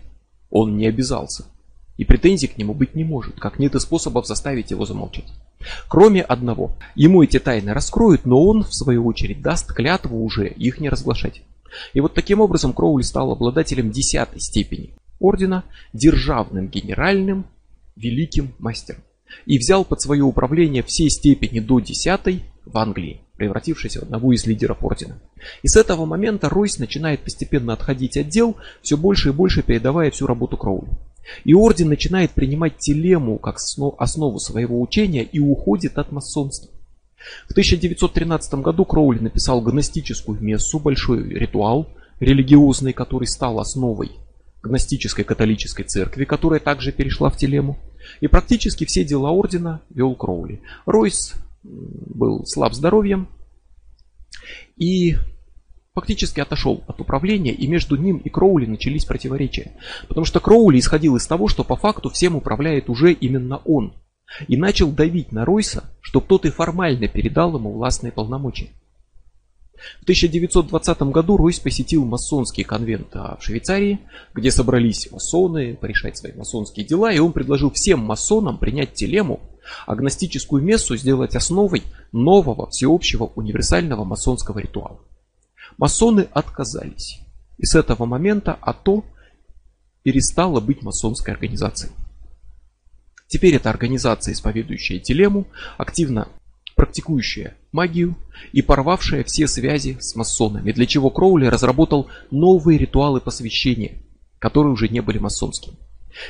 он 0.55 0.77
не 0.77 0.87
обязался. 0.87 1.45
И 1.97 2.05
претензий 2.05 2.47
к 2.47 2.57
нему 2.57 2.75
быть 2.75 2.95
не 2.95 3.05
может, 3.05 3.38
как 3.38 3.59
нет 3.59 3.75
и 3.75 3.81
способов 3.81 4.27
заставить 4.27 4.71
его 4.71 4.87
замолчать. 4.87 5.31
Кроме 5.88 6.23
одного, 6.23 6.77
ему 6.95 7.23
эти 7.23 7.40
тайны 7.40 7.75
раскроют, 7.75 8.25
но 8.25 8.40
он, 8.43 8.62
в 8.62 8.73
свою 8.73 9.05
очередь, 9.05 9.43
даст 9.43 9.73
клятву 9.73 10.25
уже 10.25 10.49
их 10.49 10.79
не 10.79 10.88
разглашать. 10.88 11.43
И 11.93 12.01
вот 12.01 12.14
таким 12.14 12.40
образом 12.40 12.73
Кроули 12.73 13.03
стал 13.03 13.33
обладателем 13.33 13.90
десятой 13.90 14.40
степени 14.40 14.95
ордена, 15.19 15.64
державным 15.93 16.69
генеральным 16.69 17.47
великим 17.97 18.55
мастером. 18.61 19.03
И 19.47 19.59
взял 19.59 19.85
под 19.85 20.01
свое 20.01 20.23
управление 20.23 20.85
все 20.85 21.11
степени 21.11 21.59
до 21.59 21.81
10 21.81 22.43
в 22.64 22.79
Англии, 22.79 23.23
превратившись 23.37 23.97
в 23.97 24.03
одного 24.03 24.33
из 24.33 24.47
лидеров 24.47 24.79
ордена. 24.83 25.18
И 25.62 25.68
с 25.68 25.77
этого 25.77 26.05
момента 26.05 26.49
Ройс 26.49 26.79
начинает 26.79 27.20
постепенно 27.20 27.73
отходить 27.73 28.16
от 28.16 28.29
дел, 28.29 28.57
все 28.83 28.97
больше 28.97 29.31
и 29.31 29.33
больше 29.33 29.62
передавая 29.62 30.11
всю 30.11 30.27
работу 30.27 30.57
Кроули. 30.57 30.90
И 31.44 31.55
орден 31.55 31.88
начинает 31.88 32.33
принимать 32.33 32.79
телему 32.79 33.38
как 33.38 33.59
основу 33.99 34.38
своего 34.38 34.81
учения 34.81 35.23
и 35.23 35.40
уходит 35.40 35.99
от 35.99 36.12
масонства. 36.12 36.70
В 37.49 37.53
1913 37.53 38.55
году 38.55 38.85
Кроули 38.85 39.18
написал 39.18 39.61
гностическую 39.62 40.40
мессу, 40.40 40.79
большой 40.79 41.29
ритуал 41.29 41.88
религиозный, 42.20 42.92
который 42.92 43.27
стал 43.27 43.59
основой 43.59 44.12
гностической 44.62 45.25
католической 45.25 45.85
церкви, 45.85 46.25
которая 46.25 46.61
также 46.61 46.92
перешла 46.92 47.31
в 47.31 47.37
Телему. 47.37 47.79
И 48.20 48.29
практически 48.29 48.85
все 48.85 49.05
дела 49.05 49.31
ордена 49.31 49.81
вел 49.90 50.14
Кроули. 50.14 50.61
Ройс 50.87 51.35
был 51.64 52.44
слаб 52.46 52.74
здоровьем 52.74 53.29
и 54.77 55.16
фактически 55.94 56.40
отошел 56.40 56.83
от 56.87 57.00
управления, 57.00 57.53
и 57.53 57.66
между 57.66 57.96
ним 57.96 58.18
и 58.18 58.29
Кроули 58.29 58.66
начались 58.66 59.05
противоречия. 59.05 59.72
Потому 60.09 60.24
что 60.24 60.40
Кроули 60.40 60.79
исходил 60.79 61.16
из 61.16 61.27
того, 61.27 61.48
что 61.48 61.64
по 61.64 61.77
факту 61.77 62.11
всем 62.11 62.37
управляет 62.37 62.90
уже 62.90 63.12
именно 63.12 63.59
он. 63.64 63.94
И 64.48 64.57
начал 64.57 64.90
давить 64.90 65.33
на 65.33 65.44
Ройса, 65.44 65.85
чтобы 66.00 66.27
тот 66.27 66.44
и 66.46 66.50
формально 66.50 67.09
передал 67.09 67.57
ему 67.57 67.72
властные 67.72 68.11
полномочия. 68.11 68.70
В 70.01 70.03
1920 70.05 71.03
году 71.03 71.37
Ройс 71.37 71.59
посетил 71.59 72.05
масонский 72.05 72.65
конвент 72.65 73.09
а, 73.15 73.37
в 73.37 73.45
Швейцарии, 73.45 74.01
где 74.35 74.51
собрались 74.51 75.11
масоны 75.11 75.77
порешать 75.77 76.17
свои 76.17 76.33
масонские 76.33 76.87
дела, 76.87 77.13
и 77.13 77.19
он 77.19 77.33
предложил 77.33 77.71
всем 77.71 78.01
масонам 78.01 78.59
принять 78.59 78.95
телему, 78.95 79.41
агностическую 79.87 80.63
мессу 80.63 80.97
сделать 80.97 81.37
основой 81.37 81.83
нового 82.13 82.69
всеобщего 82.71 83.25
универсального 83.35 84.05
масонского 84.05 84.59
ритуала. 84.59 85.01
Масоны 85.79 86.29
отказались, 86.33 87.21
и 87.59 87.65
с 87.65 87.75
этого 87.75 88.05
момента 88.05 88.59
АТО 88.61 89.05
перестала 90.03 90.61
быть 90.61 90.83
масонской 90.83 91.33
организацией. 91.33 91.93
Теперь 93.27 93.57
эта 93.57 93.71
организация, 93.71 94.33
исповедующая 94.33 95.01
телему, 95.01 95.47
активно 95.79 96.29
практикующая 96.75 97.57
магию 97.73 98.17
и 98.53 98.63
порвавшая 98.63 99.25
все 99.25 99.47
связи 99.47 99.97
с 100.01 100.15
масонами, 100.15 100.73
для 100.73 100.87
чего 100.87 101.11
Кроули 101.11 101.47
разработал 101.47 102.09
новые 102.31 102.79
ритуалы 102.79 103.21
посвящения, 103.21 104.03
которые 104.39 104.73
уже 104.73 104.89
не 104.89 105.01
были 105.01 105.19
масонскими. 105.19 105.77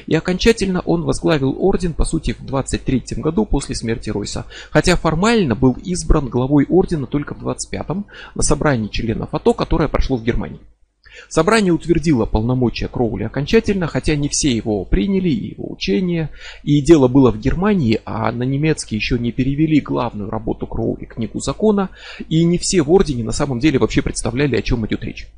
И 0.07 0.14
окончательно 0.14 0.80
он 0.80 1.02
возглавил 1.02 1.54
орден, 1.59 1.92
по 1.92 2.04
сути, 2.04 2.33
в 2.33 2.44
23 2.44 3.04
году 3.18 3.44
после 3.44 3.74
смерти 3.74 4.11
Ройса, 4.11 4.46
хотя 4.70 4.96
формально 4.96 5.54
был 5.54 5.76
избран 5.85 6.28
главой 6.28 6.64
ордена 6.66 7.07
только 7.07 7.35
в 7.35 7.46
25-м 7.46 8.07
на 8.35 8.42
собрании 8.42 8.88
членов 8.88 9.35
АТО, 9.35 9.52
которое 9.52 9.88
прошло 9.88 10.16
в 10.16 10.24
Германии. 10.24 10.61
Собрание 11.29 11.72
утвердило 11.72 12.27
полномочия 12.27 12.88
Кроули 12.88 13.24
окончательно, 13.24 13.87
хотя 13.87 14.16
не 14.16 14.29
все 14.29 14.50
его 14.55 14.85
приняли, 14.85 15.29
его 15.29 15.72
учения. 15.72 16.31
И 16.62 16.81
дело 16.81 17.09
было 17.09 17.31
в 17.31 17.38
Германии, 17.38 18.00
а 18.05 18.31
на 18.33 18.42
немецкий 18.42 18.96
еще 18.96 19.18
не 19.18 19.33
перевели 19.33 19.81
главную 19.81 20.31
работу 20.31 20.66
Кроули, 20.66 21.05
книгу 21.05 21.40
закона. 21.40 21.90
И 22.29 22.44
не 22.44 22.59
все 22.59 22.83
в 22.83 22.90
Ордене 22.90 23.24
на 23.24 23.33
самом 23.33 23.59
деле 23.59 23.79
вообще 23.79 24.03
представляли, 24.03 24.57
о 24.57 24.62
чем 24.62 24.87
идет 24.87 25.05
речь. 25.05 25.29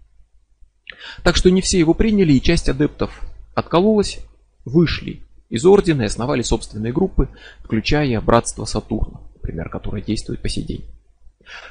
Так 1.23 1.37
что 1.37 1.51
не 1.51 1.61
все 1.61 1.79
его 1.79 1.95
приняли, 1.95 2.33
и 2.33 2.43
часть 2.43 2.69
адептов 2.69 3.23
откололась, 3.55 4.21
вышли 4.65 5.23
из 5.49 5.65
Ордена 5.65 6.03
и 6.03 6.07
основали 6.07 6.43
собственные 6.43 6.93
группы, 6.93 7.29
включая 7.62 8.21
Братство 8.21 8.65
Сатурна, 8.65 9.21
например, 9.37 9.69
которое 9.69 10.03
действует 10.03 10.43
по 10.43 10.49
сей 10.49 10.65
день. 10.65 10.85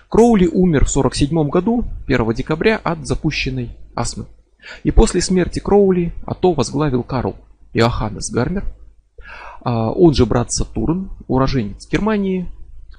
Кроули 0.09 0.47
умер 0.47 0.85
в 0.85 0.95
1947 0.95 1.49
году, 1.49 1.85
1 2.07 2.33
декабря, 2.33 2.79
от 2.83 3.05
запущенной 3.05 3.75
астмы. 3.95 4.25
И 4.83 4.91
после 4.91 5.21
смерти 5.21 5.59
Кроули 5.59 6.13
АТО 6.25 6.53
возглавил 6.53 7.03
Карл 7.03 7.35
Иоханнес 7.73 8.29
Гармер, 8.31 8.63
а, 9.61 9.91
он 9.91 10.13
же 10.13 10.25
брат 10.25 10.51
Сатурн, 10.51 11.11
уроженец 11.27 11.87
Германии, 11.89 12.47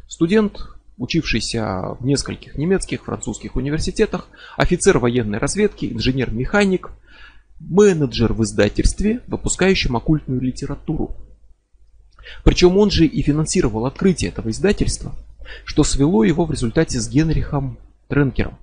студент, 0.08 0.60
учившийся 0.98 1.96
в 2.00 2.04
нескольких 2.04 2.56
немецких, 2.56 3.04
французских 3.04 3.56
университетах, 3.56 4.28
офицер 4.56 4.98
военной 4.98 5.38
разведки, 5.38 5.86
инженер-механик, 5.86 6.90
менеджер 7.60 8.32
в 8.32 8.42
издательстве, 8.42 9.20
выпускающем 9.26 9.96
оккультную 9.96 10.40
литературу. 10.40 11.14
Причем 12.44 12.76
он 12.76 12.90
же 12.90 13.06
и 13.06 13.22
финансировал 13.22 13.86
открытие 13.86 14.30
этого 14.30 14.50
издательства, 14.50 15.14
что 15.64 15.84
свело 15.84 16.24
его 16.24 16.44
в 16.44 16.50
результате 16.50 17.00
с 17.00 17.08
Генрихом 17.08 17.78
Тренкером, 18.08 18.58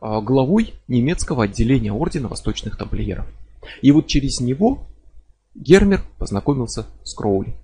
а, 0.00 0.20
главой 0.20 0.74
немецкого 0.88 1.44
отделения 1.44 1.92
Ордена 1.92 2.28
Восточных 2.28 2.76
Тамплиеров. 2.76 3.26
И 3.80 3.92
вот 3.92 4.06
через 4.08 4.40
него 4.40 4.86
Гермер 5.54 6.02
познакомился 6.18 6.86
с 7.04 7.14
Кроули. 7.14 7.54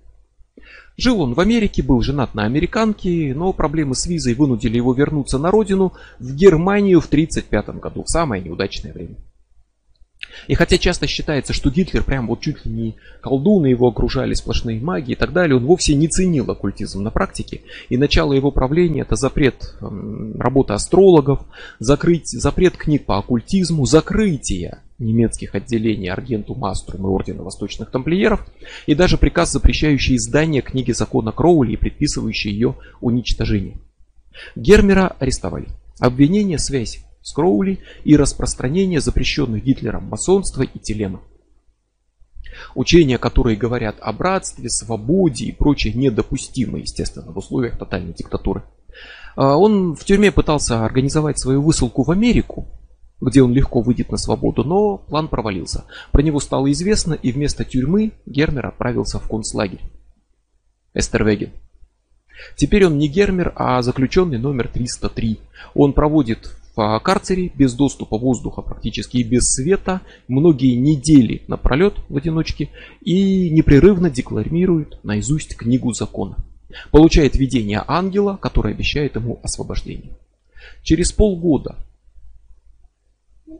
Жил 0.97 1.21
он 1.21 1.33
в 1.33 1.39
Америке, 1.39 1.81
был 1.81 2.01
женат 2.01 2.33
на 2.35 2.43
американке, 2.43 3.33
но 3.33 3.53
проблемы 3.53 3.95
с 3.95 4.05
визой 4.05 4.33
вынудили 4.33 4.75
его 4.77 4.93
вернуться 4.93 5.37
на 5.37 5.49
родину 5.49 5.93
в 6.19 6.35
Германию 6.35 6.99
в 6.99 7.07
1935 7.07 7.79
году, 7.81 8.03
в 8.03 8.09
самое 8.09 8.43
неудачное 8.43 8.91
время. 8.91 9.15
И 10.47 10.55
хотя 10.55 10.77
часто 10.77 11.07
считается, 11.07 11.53
что 11.53 11.69
Гитлер 11.69 12.03
прям 12.03 12.27
вот 12.27 12.41
чуть 12.41 12.65
ли 12.65 12.71
не 12.71 12.95
колдун, 13.21 13.65
и 13.65 13.71
его 13.71 13.87
окружали 13.87 14.33
сплошные 14.33 14.79
маги 14.79 15.11
и 15.11 15.15
так 15.15 15.33
далее, 15.33 15.57
он 15.57 15.65
вовсе 15.65 15.95
не 15.95 16.07
ценил 16.07 16.49
оккультизм 16.49 17.03
на 17.03 17.11
практике. 17.11 17.61
И 17.89 17.97
начало 17.97 18.33
его 18.33 18.51
правления 18.51 19.01
это 19.01 19.15
запрет 19.15 19.75
работы 19.79 20.73
астрологов, 20.73 21.41
закрыть, 21.79 22.29
запрет 22.29 22.77
книг 22.77 23.05
по 23.05 23.17
оккультизму, 23.17 23.85
закрытие 23.85 24.79
немецких 24.99 25.55
отделений 25.55 26.09
Аргенту 26.09 26.55
Маструм 26.55 27.07
и 27.07 27.09
Ордена 27.09 27.43
Восточных 27.43 27.89
Тамплиеров, 27.89 28.45
и 28.85 28.95
даже 28.95 29.17
приказ, 29.17 29.51
запрещающий 29.51 30.17
издание 30.17 30.61
книги 30.61 30.91
закона 30.91 31.31
Кроули 31.31 31.73
и 31.73 31.77
предписывающий 31.77 32.51
ее 32.51 32.75
уничтожение. 32.99 33.77
Гермера 34.55 35.15
арестовали. 35.19 35.67
Обвинение 35.99 36.59
связь 36.59 37.03
с 37.21 37.35
и 38.03 38.15
распространение 38.15 39.01
запрещенных 39.01 39.63
Гитлером 39.63 40.05
масонства 40.05 40.63
и 40.63 40.79
телема. 40.79 41.21
Учения, 42.75 43.17
которые 43.17 43.57
говорят 43.57 43.97
о 43.99 44.13
братстве, 44.13 44.69
свободе 44.69 45.45
и 45.45 45.51
прочее, 45.51 45.93
недопустимы, 45.93 46.79
естественно, 46.79 47.31
в 47.31 47.37
условиях 47.37 47.77
тотальной 47.77 48.13
диктатуры. 48.13 48.63
А, 49.35 49.55
он 49.57 49.95
в 49.95 50.03
тюрьме 50.03 50.31
пытался 50.31 50.85
организовать 50.85 51.39
свою 51.39 51.61
высылку 51.61 52.03
в 52.03 52.11
Америку, 52.11 52.67
где 53.21 53.41
он 53.41 53.53
легко 53.53 53.81
выйдет 53.81 54.11
на 54.11 54.17
свободу, 54.17 54.63
но 54.63 54.97
план 54.97 55.27
провалился. 55.27 55.85
Про 56.11 56.21
него 56.21 56.39
стало 56.39 56.71
известно, 56.71 57.13
и 57.13 57.31
вместо 57.31 57.65
тюрьмы 57.65 58.13
Гермер 58.25 58.67
отправился 58.67 59.19
в 59.19 59.27
концлагерь. 59.27 59.81
Эстервеген. 60.93 61.51
Теперь 62.55 62.85
он 62.85 62.97
не 62.97 63.07
Гермер, 63.07 63.53
а 63.55 63.81
заключенный 63.81 64.37
номер 64.37 64.69
303. 64.69 65.39
Он 65.75 65.93
проводит 65.93 66.55
в 66.79 66.99
карцере 67.01 67.51
без 67.53 67.73
доступа 67.73 68.17
воздуха 68.17 68.61
практически 68.61 69.17
и 69.17 69.23
без 69.23 69.51
света 69.51 69.99
многие 70.29 70.75
недели 70.75 71.43
напролет 71.47 71.95
в 72.07 72.15
одиночке 72.15 72.69
и 73.01 73.49
непрерывно 73.49 74.09
декларирует 74.09 75.03
наизусть 75.03 75.57
книгу 75.57 75.91
закона. 75.91 76.37
Получает 76.91 77.35
видение 77.35 77.83
ангела, 77.85 78.37
который 78.37 78.71
обещает 78.71 79.15
ему 79.15 79.39
освобождение. 79.43 80.17
Через 80.81 81.11
полгода 81.11 81.75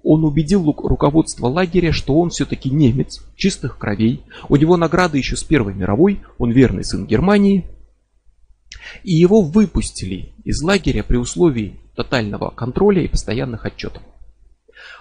он 0.01 0.23
убедил 0.23 0.63
руководство 0.63 1.47
лагеря, 1.47 1.91
что 1.91 2.17
он 2.17 2.29
все-таки 2.29 2.69
немец, 2.69 3.25
чистых 3.35 3.77
кровей. 3.77 4.23
У 4.47 4.55
него 4.55 4.77
награды 4.77 5.17
еще 5.17 5.35
с 5.35 5.43
Первой 5.43 5.73
мировой, 5.73 6.21
он 6.37 6.51
верный 6.51 6.85
сын 6.85 7.05
Германии. 7.05 7.65
И 9.03 9.11
его 9.13 9.41
выпустили 9.41 10.31
из 10.45 10.61
лагеря 10.61 11.03
при 11.03 11.17
условии 11.17 11.75
тотального 11.99 12.51
контроля 12.51 13.01
и 13.01 13.09
постоянных 13.09 13.65
отчетов. 13.65 14.01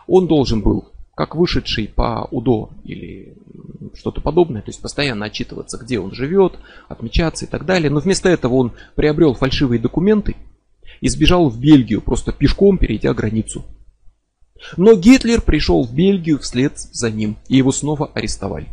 Он 0.09 0.27
должен 0.27 0.63
был, 0.63 0.89
как 1.15 1.37
вышедший 1.37 1.87
по 1.87 2.27
УДО 2.33 2.71
или 2.83 3.37
что-то 3.95 4.21
подобное, 4.21 4.63
то 4.63 4.71
есть 4.71 4.83
постоянно 4.83 5.27
отчитываться, 5.27 5.79
где 5.79 6.01
он 6.01 6.11
живет, 6.11 6.55
отмечаться 6.89 7.45
и 7.45 7.49
так 7.49 7.65
далее. 7.67 7.89
Но 7.89 8.01
вместо 8.01 8.29
этого 8.29 8.55
он 8.55 8.73
приобрел 8.97 9.35
фальшивые 9.35 9.79
документы 9.79 10.35
и 11.01 11.09
сбежал 11.09 11.49
в 11.49 11.61
Бельгию, 11.61 12.03
просто 12.03 12.33
пешком 12.33 12.79
перейдя 12.79 13.15
границу. 13.15 13.65
Но 14.77 14.97
Гитлер 14.97 15.41
пришел 15.41 15.85
в 15.85 15.95
Бельгию 15.95 16.41
вслед 16.41 16.81
за 16.81 17.13
ним, 17.13 17.37
и 17.47 17.59
его 17.59 17.71
снова 17.71 18.11
арестовали. 18.13 18.67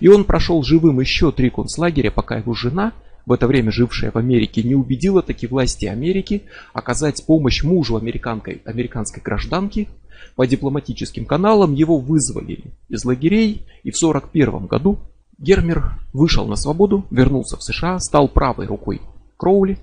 И 0.00 0.08
он 0.08 0.24
прошел 0.24 0.62
живым 0.62 1.00
еще 1.00 1.32
три 1.32 1.48
концлагеря, 1.48 2.10
пока 2.10 2.36
его 2.36 2.52
жена, 2.52 2.92
в 3.30 3.32
это 3.32 3.46
время 3.46 3.70
жившая 3.70 4.10
в 4.10 4.16
Америке, 4.16 4.64
не 4.64 4.74
убедила 4.74 5.22
таки 5.22 5.46
власти 5.46 5.86
Америки 5.86 6.42
оказать 6.72 7.24
помощь 7.24 7.62
мужу 7.62 7.96
американской, 7.96 8.60
американской 8.64 9.22
гражданки. 9.22 9.88
По 10.34 10.48
дипломатическим 10.48 11.24
каналам 11.26 11.72
его 11.72 11.98
вызвали 11.98 12.64
из 12.88 13.04
лагерей, 13.04 13.64
и 13.84 13.92
в 13.92 13.96
1941 14.02 14.66
году 14.66 14.98
Гермер 15.38 15.92
вышел 16.12 16.48
на 16.48 16.56
свободу, 16.56 17.06
вернулся 17.12 17.56
в 17.56 17.62
США, 17.62 18.00
стал 18.00 18.26
правой 18.26 18.66
рукой 18.66 19.00
Кроули, 19.36 19.78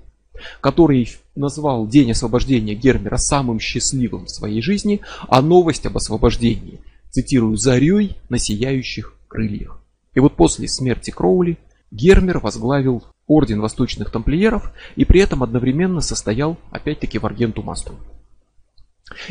который 0.60 1.08
назвал 1.34 1.86
день 1.88 2.10
освобождения 2.10 2.74
Гермера 2.74 3.16
самым 3.16 3.60
счастливым 3.60 4.26
в 4.26 4.30
своей 4.30 4.60
жизни, 4.60 5.00
а 5.26 5.40
новость 5.40 5.86
об 5.86 5.96
освобождении, 5.96 6.82
цитирую, 7.08 7.56
«зарей 7.56 8.18
на 8.28 8.38
сияющих 8.38 9.14
крыльях». 9.26 9.80
И 10.12 10.20
вот 10.20 10.36
после 10.36 10.68
смерти 10.68 11.10
Кроули 11.10 11.56
Гермер 11.90 12.40
возглавил 12.40 13.04
орден 13.28 13.60
восточных 13.60 14.10
тамплиеров 14.10 14.72
и 14.96 15.04
при 15.04 15.20
этом 15.20 15.42
одновременно 15.42 16.00
состоял 16.00 16.56
опять-таки 16.70 17.18
в 17.18 17.26
Аргенту 17.26 17.62
Мастру. 17.62 17.96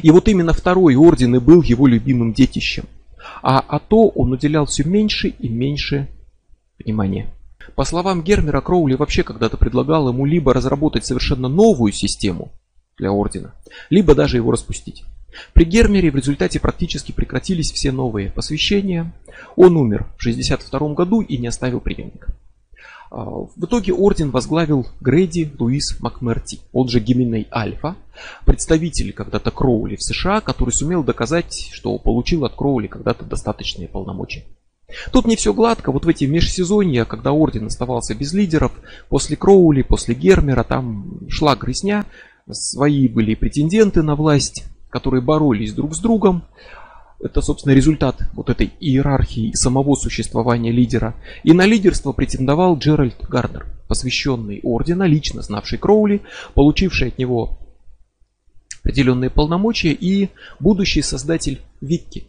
И 0.01 0.11
вот 0.11 0.27
именно 0.27 0.53
второй 0.53 0.95
орден 0.95 1.35
и 1.35 1.39
был 1.39 1.61
его 1.61 1.87
любимым 1.87 2.33
детищем. 2.33 2.85
А, 3.41 3.59
а 3.59 3.79
то 3.79 4.07
он 4.07 4.31
уделял 4.31 4.65
все 4.65 4.83
меньше 4.83 5.27
и 5.27 5.49
меньше 5.49 6.07
внимания. 6.79 7.33
По 7.75 7.83
словам 7.83 8.23
Гермера, 8.23 8.61
Кроули 8.61 8.95
вообще 8.95 9.23
когда-то 9.23 9.57
предлагал 9.57 10.09
ему 10.09 10.25
либо 10.25 10.53
разработать 10.53 11.05
совершенно 11.05 11.47
новую 11.47 11.91
систему 11.91 12.51
для 12.97 13.11
ордена, 13.11 13.53
либо 13.89 14.15
даже 14.15 14.37
его 14.37 14.51
распустить. 14.51 15.03
При 15.53 15.65
Гермере 15.65 16.09
в 16.09 16.15
результате 16.15 16.59
практически 16.59 17.11
прекратились 17.11 17.71
все 17.71 17.91
новые 17.91 18.31
посвящения. 18.31 19.13
Он 19.55 19.77
умер 19.77 20.07
в 20.17 20.21
1962 20.21 20.93
году 20.93 21.21
и 21.21 21.37
не 21.37 21.47
оставил 21.47 21.79
преемника. 21.79 22.33
А, 23.09 23.23
в 23.23 23.63
итоге 23.63 23.93
орден 23.93 24.31
возглавил 24.31 24.87
Грейди 24.99 25.51
Луис 25.57 25.99
Макмерти, 26.01 26.59
он 26.73 26.89
же 26.89 26.99
Гименей 26.99 27.47
Альфа, 27.53 27.95
представитель 28.45 29.13
когда-то 29.13 29.51
Кроули 29.51 29.95
в 29.95 30.03
США, 30.03 30.41
который 30.41 30.71
сумел 30.71 31.03
доказать, 31.03 31.69
что 31.71 31.97
получил 31.97 32.45
от 32.45 32.55
Кроули 32.55 32.87
когда-то 32.87 33.25
достаточные 33.25 33.87
полномочия. 33.87 34.43
Тут 35.11 35.25
не 35.25 35.35
все 35.35 35.53
гладко, 35.53 35.91
вот 35.91 36.05
в 36.05 36.07
эти 36.07 36.23
межсезонья, 36.25 37.03
когда 37.03 37.33
орден 37.33 37.65
оставался 37.65 38.15
без 38.15 38.33
лидеров, 38.33 38.71
после 39.09 39.35
Кроули, 39.35 39.81
после 39.81 40.15
Гермера, 40.15 40.63
там 40.63 41.27
шла 41.29 41.55
грызня, 41.55 42.05
свои 42.49 43.07
были 43.07 43.35
претенденты 43.35 44.01
на 44.01 44.15
власть, 44.15 44.63
которые 44.89 45.21
боролись 45.21 45.73
друг 45.73 45.93
с 45.93 45.99
другом. 45.99 46.43
Это, 47.19 47.41
собственно, 47.41 47.73
результат 47.73 48.21
вот 48.33 48.49
этой 48.49 48.71
иерархии 48.79 49.51
самого 49.53 49.95
существования 49.95 50.71
лидера. 50.71 51.15
И 51.43 51.51
на 51.51 51.65
лидерство 51.65 52.11
претендовал 52.11 52.77
Джеральд 52.77 53.27
Гарнер, 53.27 53.65
посвященный 53.87 54.59
ордена, 54.61 55.03
лично 55.03 55.41
знавший 55.41 55.79
Кроули, 55.79 56.21
получивший 56.53 57.09
от 57.09 57.17
него 57.17 57.57
определенные 58.87 59.29
полномочия 59.29 59.91
и 59.91 60.29
будущий 60.59 61.01
создатель 61.01 61.61
Викки, 61.81 62.27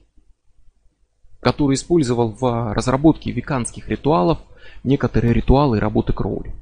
который 1.41 1.75
использовал 1.75 2.33
в 2.33 2.75
разработке 2.75 3.31
веканских 3.31 3.89
ритуалов 3.89 4.39
некоторые 4.83 5.33
ритуалы 5.33 5.79
работы 5.79 6.13
Кроули. 6.13 6.53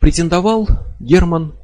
Претендовал 0.00 0.66
Герман 0.98 1.54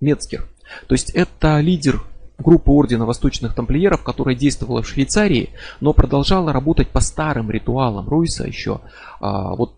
Мецкер. 0.00 0.48
То 0.88 0.94
есть 0.94 1.10
это 1.10 1.60
лидер 1.60 2.02
группы 2.38 2.70
Ордена 2.70 3.04
Восточных 3.04 3.54
Тамплиеров, 3.54 4.02
которая 4.02 4.34
действовала 4.34 4.82
в 4.82 4.88
Швейцарии, 4.88 5.50
но 5.80 5.92
продолжала 5.92 6.52
работать 6.52 6.88
по 6.88 7.00
старым 7.00 7.50
ритуалам 7.50 8.08
Ройса 8.08 8.46
еще, 8.46 8.80
а, 9.20 9.54
вот 9.54 9.74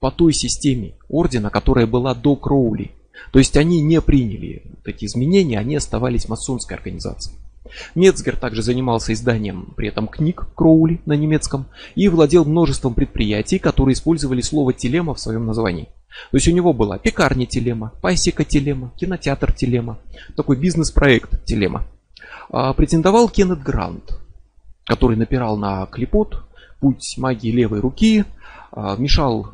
по 0.00 0.10
той 0.10 0.32
системе 0.32 0.94
Ордена, 1.08 1.50
которая 1.50 1.86
была 1.86 2.14
до 2.14 2.36
Кроули. 2.36 2.92
То 3.32 3.38
есть 3.38 3.56
они 3.56 3.80
не 3.80 4.00
приняли 4.00 4.62
эти 4.84 5.06
изменения, 5.06 5.58
они 5.58 5.76
оставались 5.76 6.28
масонской 6.28 6.76
организацией. 6.76 7.36
Мецгер 7.94 8.36
также 8.36 8.62
занимался 8.62 9.12
изданием 9.12 9.72
при 9.76 9.88
этом 9.88 10.06
книг 10.06 10.46
Кроули 10.54 11.00
на 11.06 11.14
немецком 11.14 11.66
и 11.94 12.08
владел 12.08 12.44
множеством 12.44 12.94
предприятий, 12.94 13.58
которые 13.58 13.94
использовали 13.94 14.42
слово 14.42 14.72
телема 14.72 15.14
в 15.14 15.20
своем 15.20 15.46
названии. 15.46 15.88
То 16.30 16.36
есть 16.36 16.46
у 16.46 16.52
него 16.52 16.72
была 16.72 16.98
пекарня 16.98 17.46
телема, 17.46 17.92
пасека 18.00 18.44
телема, 18.44 18.92
кинотеатр 18.96 19.52
телема, 19.52 19.98
такой 20.36 20.56
бизнес-проект 20.56 21.44
телема. 21.44 21.86
А, 22.56 22.72
претендовал 22.72 23.28
Кеннет 23.28 23.62
Грант, 23.62 24.20
который 24.86 25.16
напирал 25.16 25.56
на 25.56 25.86
клепот, 25.86 26.44
путь 26.80 27.16
магии 27.18 27.50
левой 27.50 27.80
руки, 27.80 28.24
а, 28.70 28.96
мешал 28.96 29.48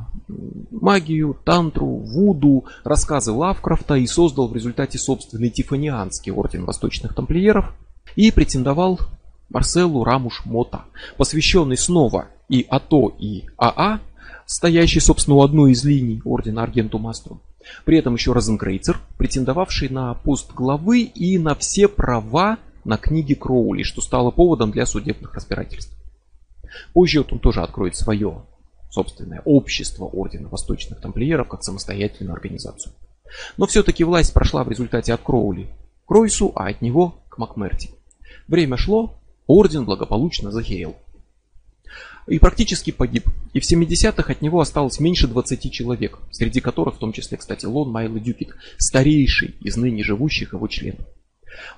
магию, 0.70 1.37
тантру, 1.45 1.87
вуду, 1.87 2.66
рассказы 2.85 3.33
Лавкрафта 3.33 3.95
и 3.95 4.07
создал 4.07 4.49
в 4.49 4.55
результате 4.55 4.99
собственный 4.99 5.49
Тифанианский 5.49 6.31
орден 6.31 6.64
восточных 6.64 7.14
тамплиеров– 7.14 7.74
и 8.16 8.31
претендовал 8.31 9.01
Марселу 9.49 10.05
Рамуш 10.05 10.45
Мота, 10.45 10.85
посвященный 11.16 11.77
снова 11.77 12.29
и 12.49 12.66
АТО, 12.68 13.14
и 13.18 13.45
АА, 13.57 14.01
стоящий, 14.47 15.01
собственно, 15.01 15.37
у 15.37 15.43
одной 15.43 15.72
из 15.72 15.85
линий 15.85 16.20
ордена 16.24 16.62
Аргенту 16.62 16.99
Мастру. 16.99 17.41
При 17.85 17.99
этом 17.99 18.14
еще 18.14 18.33
Розенкрейцер, 18.33 18.99
претендовавший 19.18 19.91
на 19.91 20.14
пост 20.14 20.53
главы 20.53 21.03
и 21.03 21.39
на 21.39 21.55
все 21.55 21.89
права 21.89 22.59
на 22.85 22.97
книги 22.97 23.35
Кроули, 23.35 23.83
что 23.83 24.01
стало 24.01 24.31
поводом 24.31 24.70
для 24.70 24.87
судебных 24.87 25.35
разбирательств. 25.35 25.95
Позже 26.93 27.18
вот 27.18 27.33
он 27.33 27.39
тоже 27.39 27.62
откроет 27.62 27.97
свое 27.97 28.45
собственное 28.91 29.43
общество 29.45 30.05
Ордена 30.07 30.49
Восточных 30.49 31.01
Тамплиеров 31.01 31.49
как 31.49 31.62
самостоятельную 31.62 32.35
организацию. 32.35 32.93
Но 33.57 33.66
все-таки 33.66 34.05
власть 34.05 34.33
прошла 34.33 34.64
в 34.64 34.68
результате 34.68 35.12
от 35.12 35.22
Кроули 35.22 35.68
к 36.07 36.11
Ройсу, 36.11 36.53
а 36.55 36.68
от 36.68 36.83
него 36.83 37.16
к 37.28 37.39
Макмерти. 37.39 37.91
Время 38.49 38.76
шло, 38.76 39.14
орден 39.47 39.85
благополучно 39.85 40.51
захерел. 40.51 40.97
И 42.26 42.39
практически 42.39 42.91
погиб. 42.91 43.26
И 43.53 43.61
в 43.61 43.70
70-х 43.70 44.33
от 44.33 44.43
него 44.43 44.61
осталось 44.61 45.01
меньше 45.01 45.26
20 45.26 45.72
человек, 45.72 46.18
среди 46.31 46.61
которых 46.61 46.97
в 46.97 46.99
том 46.99 47.12
числе, 47.12 47.39
кстати, 47.39 47.66
Лон 47.66 47.91
Майл 47.91 48.18
Дюкит, 48.18 48.55
старейший 48.78 49.57
из 49.61 49.76
ныне 49.76 50.05
живущих 50.05 50.53
его 50.53 50.68
членов. 50.68 51.07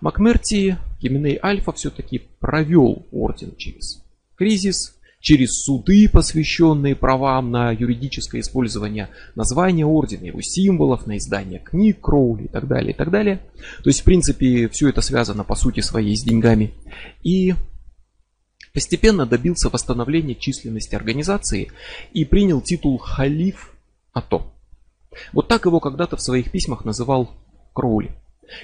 Макмерти, 0.01 0.79
Гименей 1.01 1.39
Альфа 1.43 1.73
все-таки 1.73 2.23
провел 2.41 3.07
орден 3.11 3.55
через 3.57 4.03
кризис, 4.37 4.97
через 5.21 5.63
суды, 5.63 6.09
посвященные 6.09 6.97
правам 6.97 7.53
на 7.53 7.71
юридическое 7.71 8.41
использование 8.41 9.09
названия 9.37 9.87
ордена, 9.87 10.25
его 10.25 10.43
символов, 10.43 11.07
на 11.07 11.17
издание 11.17 11.61
книг 11.61 12.01
Кроули 12.01 12.45
и 12.45 12.49
так 12.49 12.67
далее, 12.67 12.93
и 12.93 12.97
так 12.97 13.11
далее. 13.11 13.41
То 13.83 13.89
есть, 13.89 14.01
в 14.01 14.05
принципе, 14.05 14.69
все 14.69 14.89
это 14.89 15.01
связано 15.01 15.45
по 15.45 15.55
сути 15.55 15.81
своей 15.81 16.17
с 16.17 16.25
деньгами. 16.25 16.75
И 17.23 17.55
постепенно 18.75 19.27
добился 19.27 19.69
восстановления 19.71 20.35
численности 20.35 20.97
организации 20.97 21.71
и 22.13 22.25
принял 22.25 22.61
титул 22.61 22.99
халиф 22.99 23.77
АТО. 24.13 24.53
Вот 25.33 25.47
так 25.47 25.67
его 25.67 25.79
когда-то 25.79 26.17
в 26.17 26.23
своих 26.23 26.51
письмах 26.51 26.85
называл 26.85 27.31
Кроули. 27.75 28.11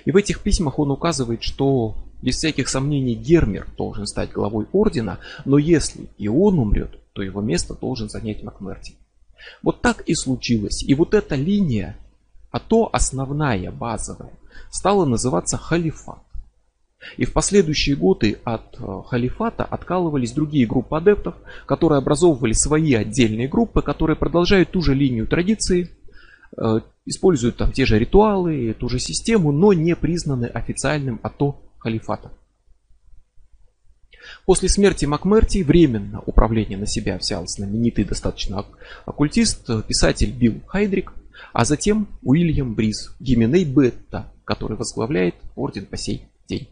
И 0.05 0.11
в 0.11 0.17
этих 0.17 0.41
письмах 0.41 0.79
он 0.79 0.91
указывает, 0.91 1.43
что 1.43 1.97
без 2.23 2.37
всяких 2.37 2.69
сомнений 2.69 3.15
Гермер 3.15 3.67
должен 3.77 4.07
стать 4.07 4.33
главой 4.33 4.67
ордена, 4.73 5.19
но 5.45 5.59
если 5.59 6.09
и 6.19 6.29
он 6.29 6.59
умрет, 6.59 6.99
то 7.13 7.23
его 7.23 7.41
место 7.41 7.75
должен 7.75 8.09
занять 8.09 8.43
Макмерти. 8.43 8.95
Вот 9.63 9.81
так 9.83 10.03
и 10.03 10.15
случилось. 10.15 10.83
И 10.83 10.95
вот 10.95 11.15
эта 11.15 11.37
линия, 11.37 11.97
а 12.51 12.59
то 12.59 12.89
основная, 12.93 13.71
базовая, 13.71 14.33
стала 14.71 15.05
называться 15.05 15.57
халифат. 15.57 16.19
И 17.17 17.25
в 17.25 17.33
последующие 17.33 17.95
годы 17.95 18.39
от 18.43 18.77
э, 18.79 19.03
халифата 19.07 19.65
откалывались 19.65 20.33
другие 20.33 20.67
группы 20.67 20.97
адептов, 20.97 21.37
которые 21.65 21.99
образовывали 21.99 22.53
свои 22.53 22.95
отдельные 22.95 23.47
группы, 23.47 23.83
которые 23.83 24.17
продолжают 24.17 24.73
ту 24.73 24.83
же 24.83 24.95
линию 24.95 25.29
традиции, 25.29 25.91
используют 27.07 27.57
там 27.57 27.73
те 27.73 27.87
же 27.87 27.99
ритуалы, 27.99 28.75
ту 28.79 28.89
же 28.89 28.99
систему, 28.99 29.53
но 29.53 29.73
не 29.73 29.97
признаны 29.97 30.47
официальным 30.47 31.21
АТО 31.23 31.61
халифата. 31.79 32.31
После 34.45 34.69
смерти 34.69 35.07
Макмерти 35.07 35.63
временно 35.63 36.21
управление 36.21 36.77
на 36.77 36.87
себя 36.87 37.17
взял 37.17 37.47
знаменитый 37.47 38.05
достаточно 38.05 38.65
оккультист, 39.07 39.67
писатель 39.87 40.33
Билл 40.33 40.61
Хайдрик, 40.67 41.15
а 41.53 41.65
затем 41.65 42.09
Уильям 42.23 42.75
Бриз, 42.75 43.15
Гименей 43.21 43.65
Бетта, 43.65 44.31
который 44.45 44.77
возглавляет 44.77 45.35
орден 45.57 45.87
по 45.87 45.97
сей 45.97 46.25
день. 46.47 46.69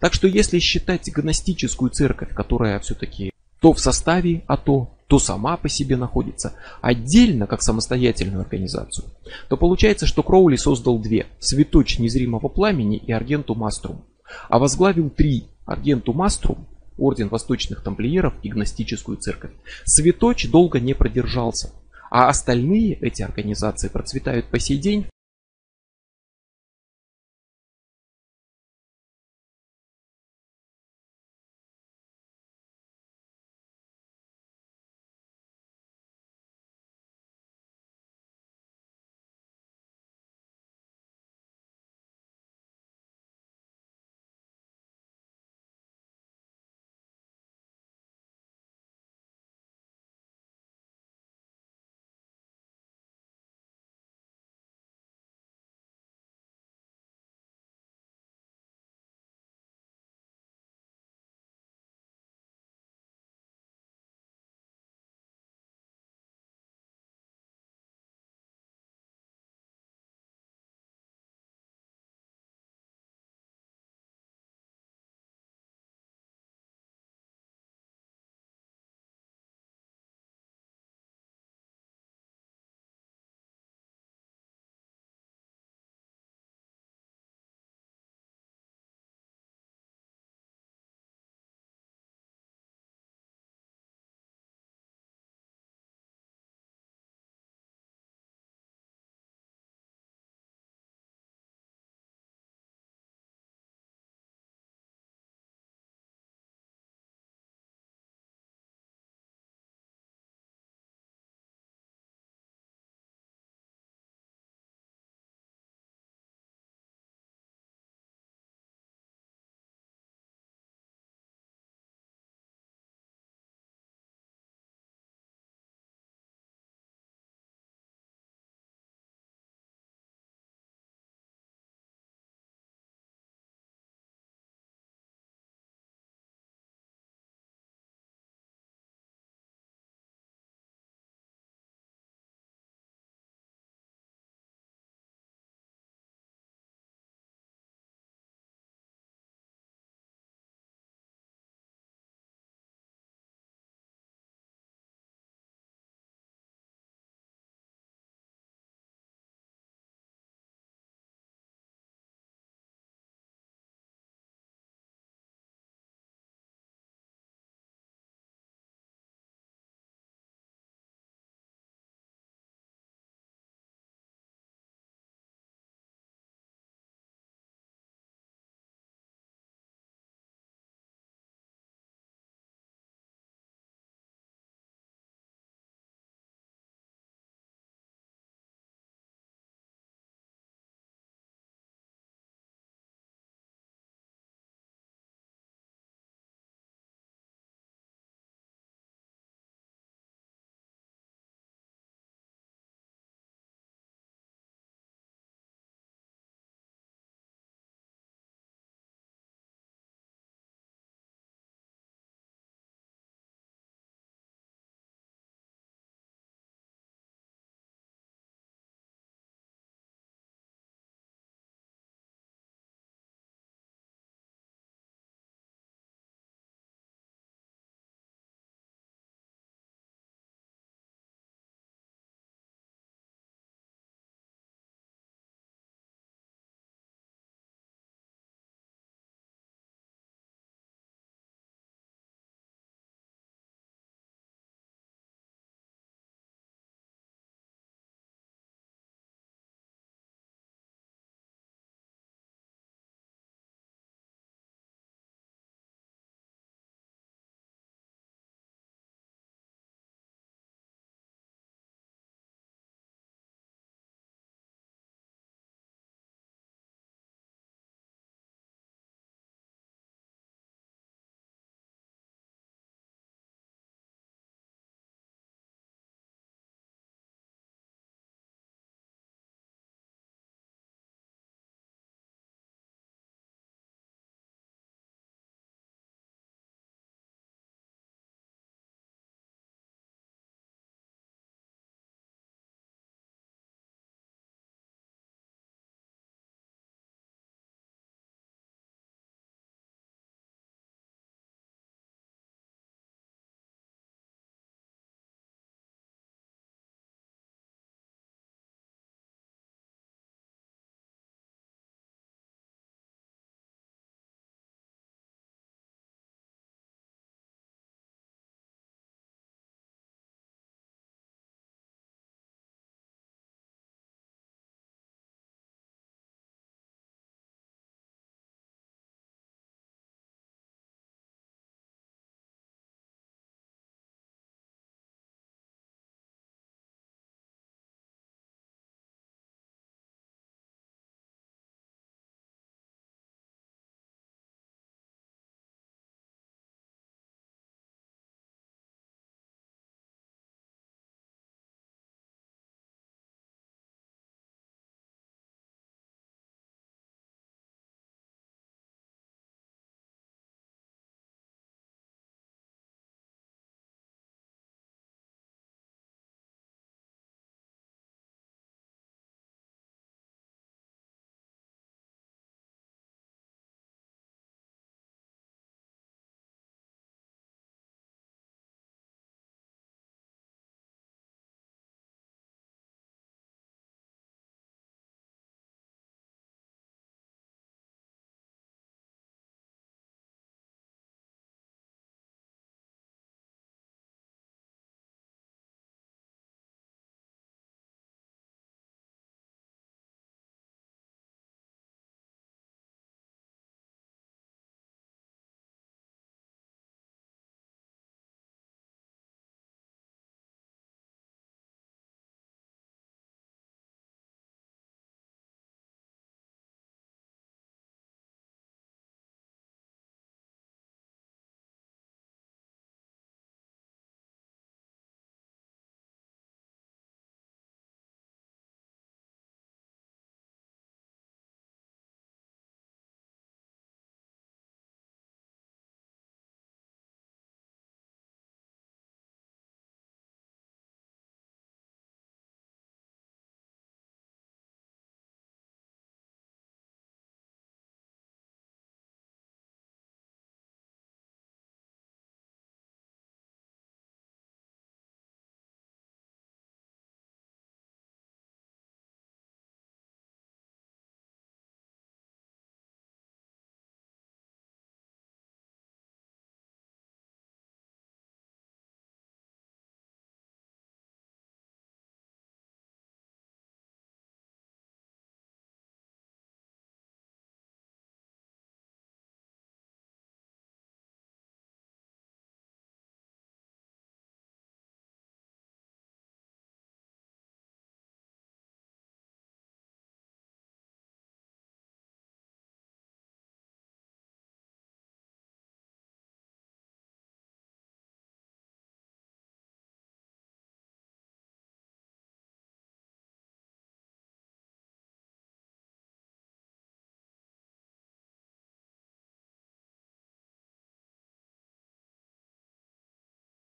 Так 0.00 0.14
что 0.14 0.26
если 0.26 0.58
считать 0.58 1.10
гностическую 1.12 1.90
церковь, 1.90 2.32
которая 2.32 2.78
все-таки 2.80 3.32
то 3.60 3.72
в 3.72 3.80
составе 3.80 4.42
АТО, 4.46 4.95
то 5.06 5.18
сама 5.18 5.56
по 5.56 5.68
себе 5.68 5.96
находится 5.96 6.54
отдельно, 6.80 7.46
как 7.46 7.62
самостоятельную 7.62 8.42
организацию, 8.42 9.06
то 9.48 9.56
получается, 9.56 10.06
что 10.06 10.22
Кроули 10.22 10.56
создал 10.56 10.98
две– 10.98 11.26
Светоч 11.38 11.98
Незримого 11.98 12.48
Пламени 12.48 12.96
и 12.96 13.12
Аргенту 13.12 13.54
Маструм, 13.54 14.04
а 14.48 14.58
возглавил 14.58 15.10
три– 15.10 15.46
Аргенту 15.66 16.12
Маструм, 16.12 16.66
Орден 16.98 17.28
Восточных 17.28 17.82
Тамплиеров 17.82 18.34
и 18.42 18.48
Гностическую 18.48 19.18
Церковь. 19.18 19.52
Светоч 19.84 20.48
долго 20.48 20.80
не 20.80 20.94
продержался, 20.94 21.72
а 22.10 22.28
остальные 22.28 22.94
эти 22.94 23.22
организации 23.22 23.88
процветают 23.88 24.46
по 24.46 24.58
сей 24.58 24.78
день 24.78 25.06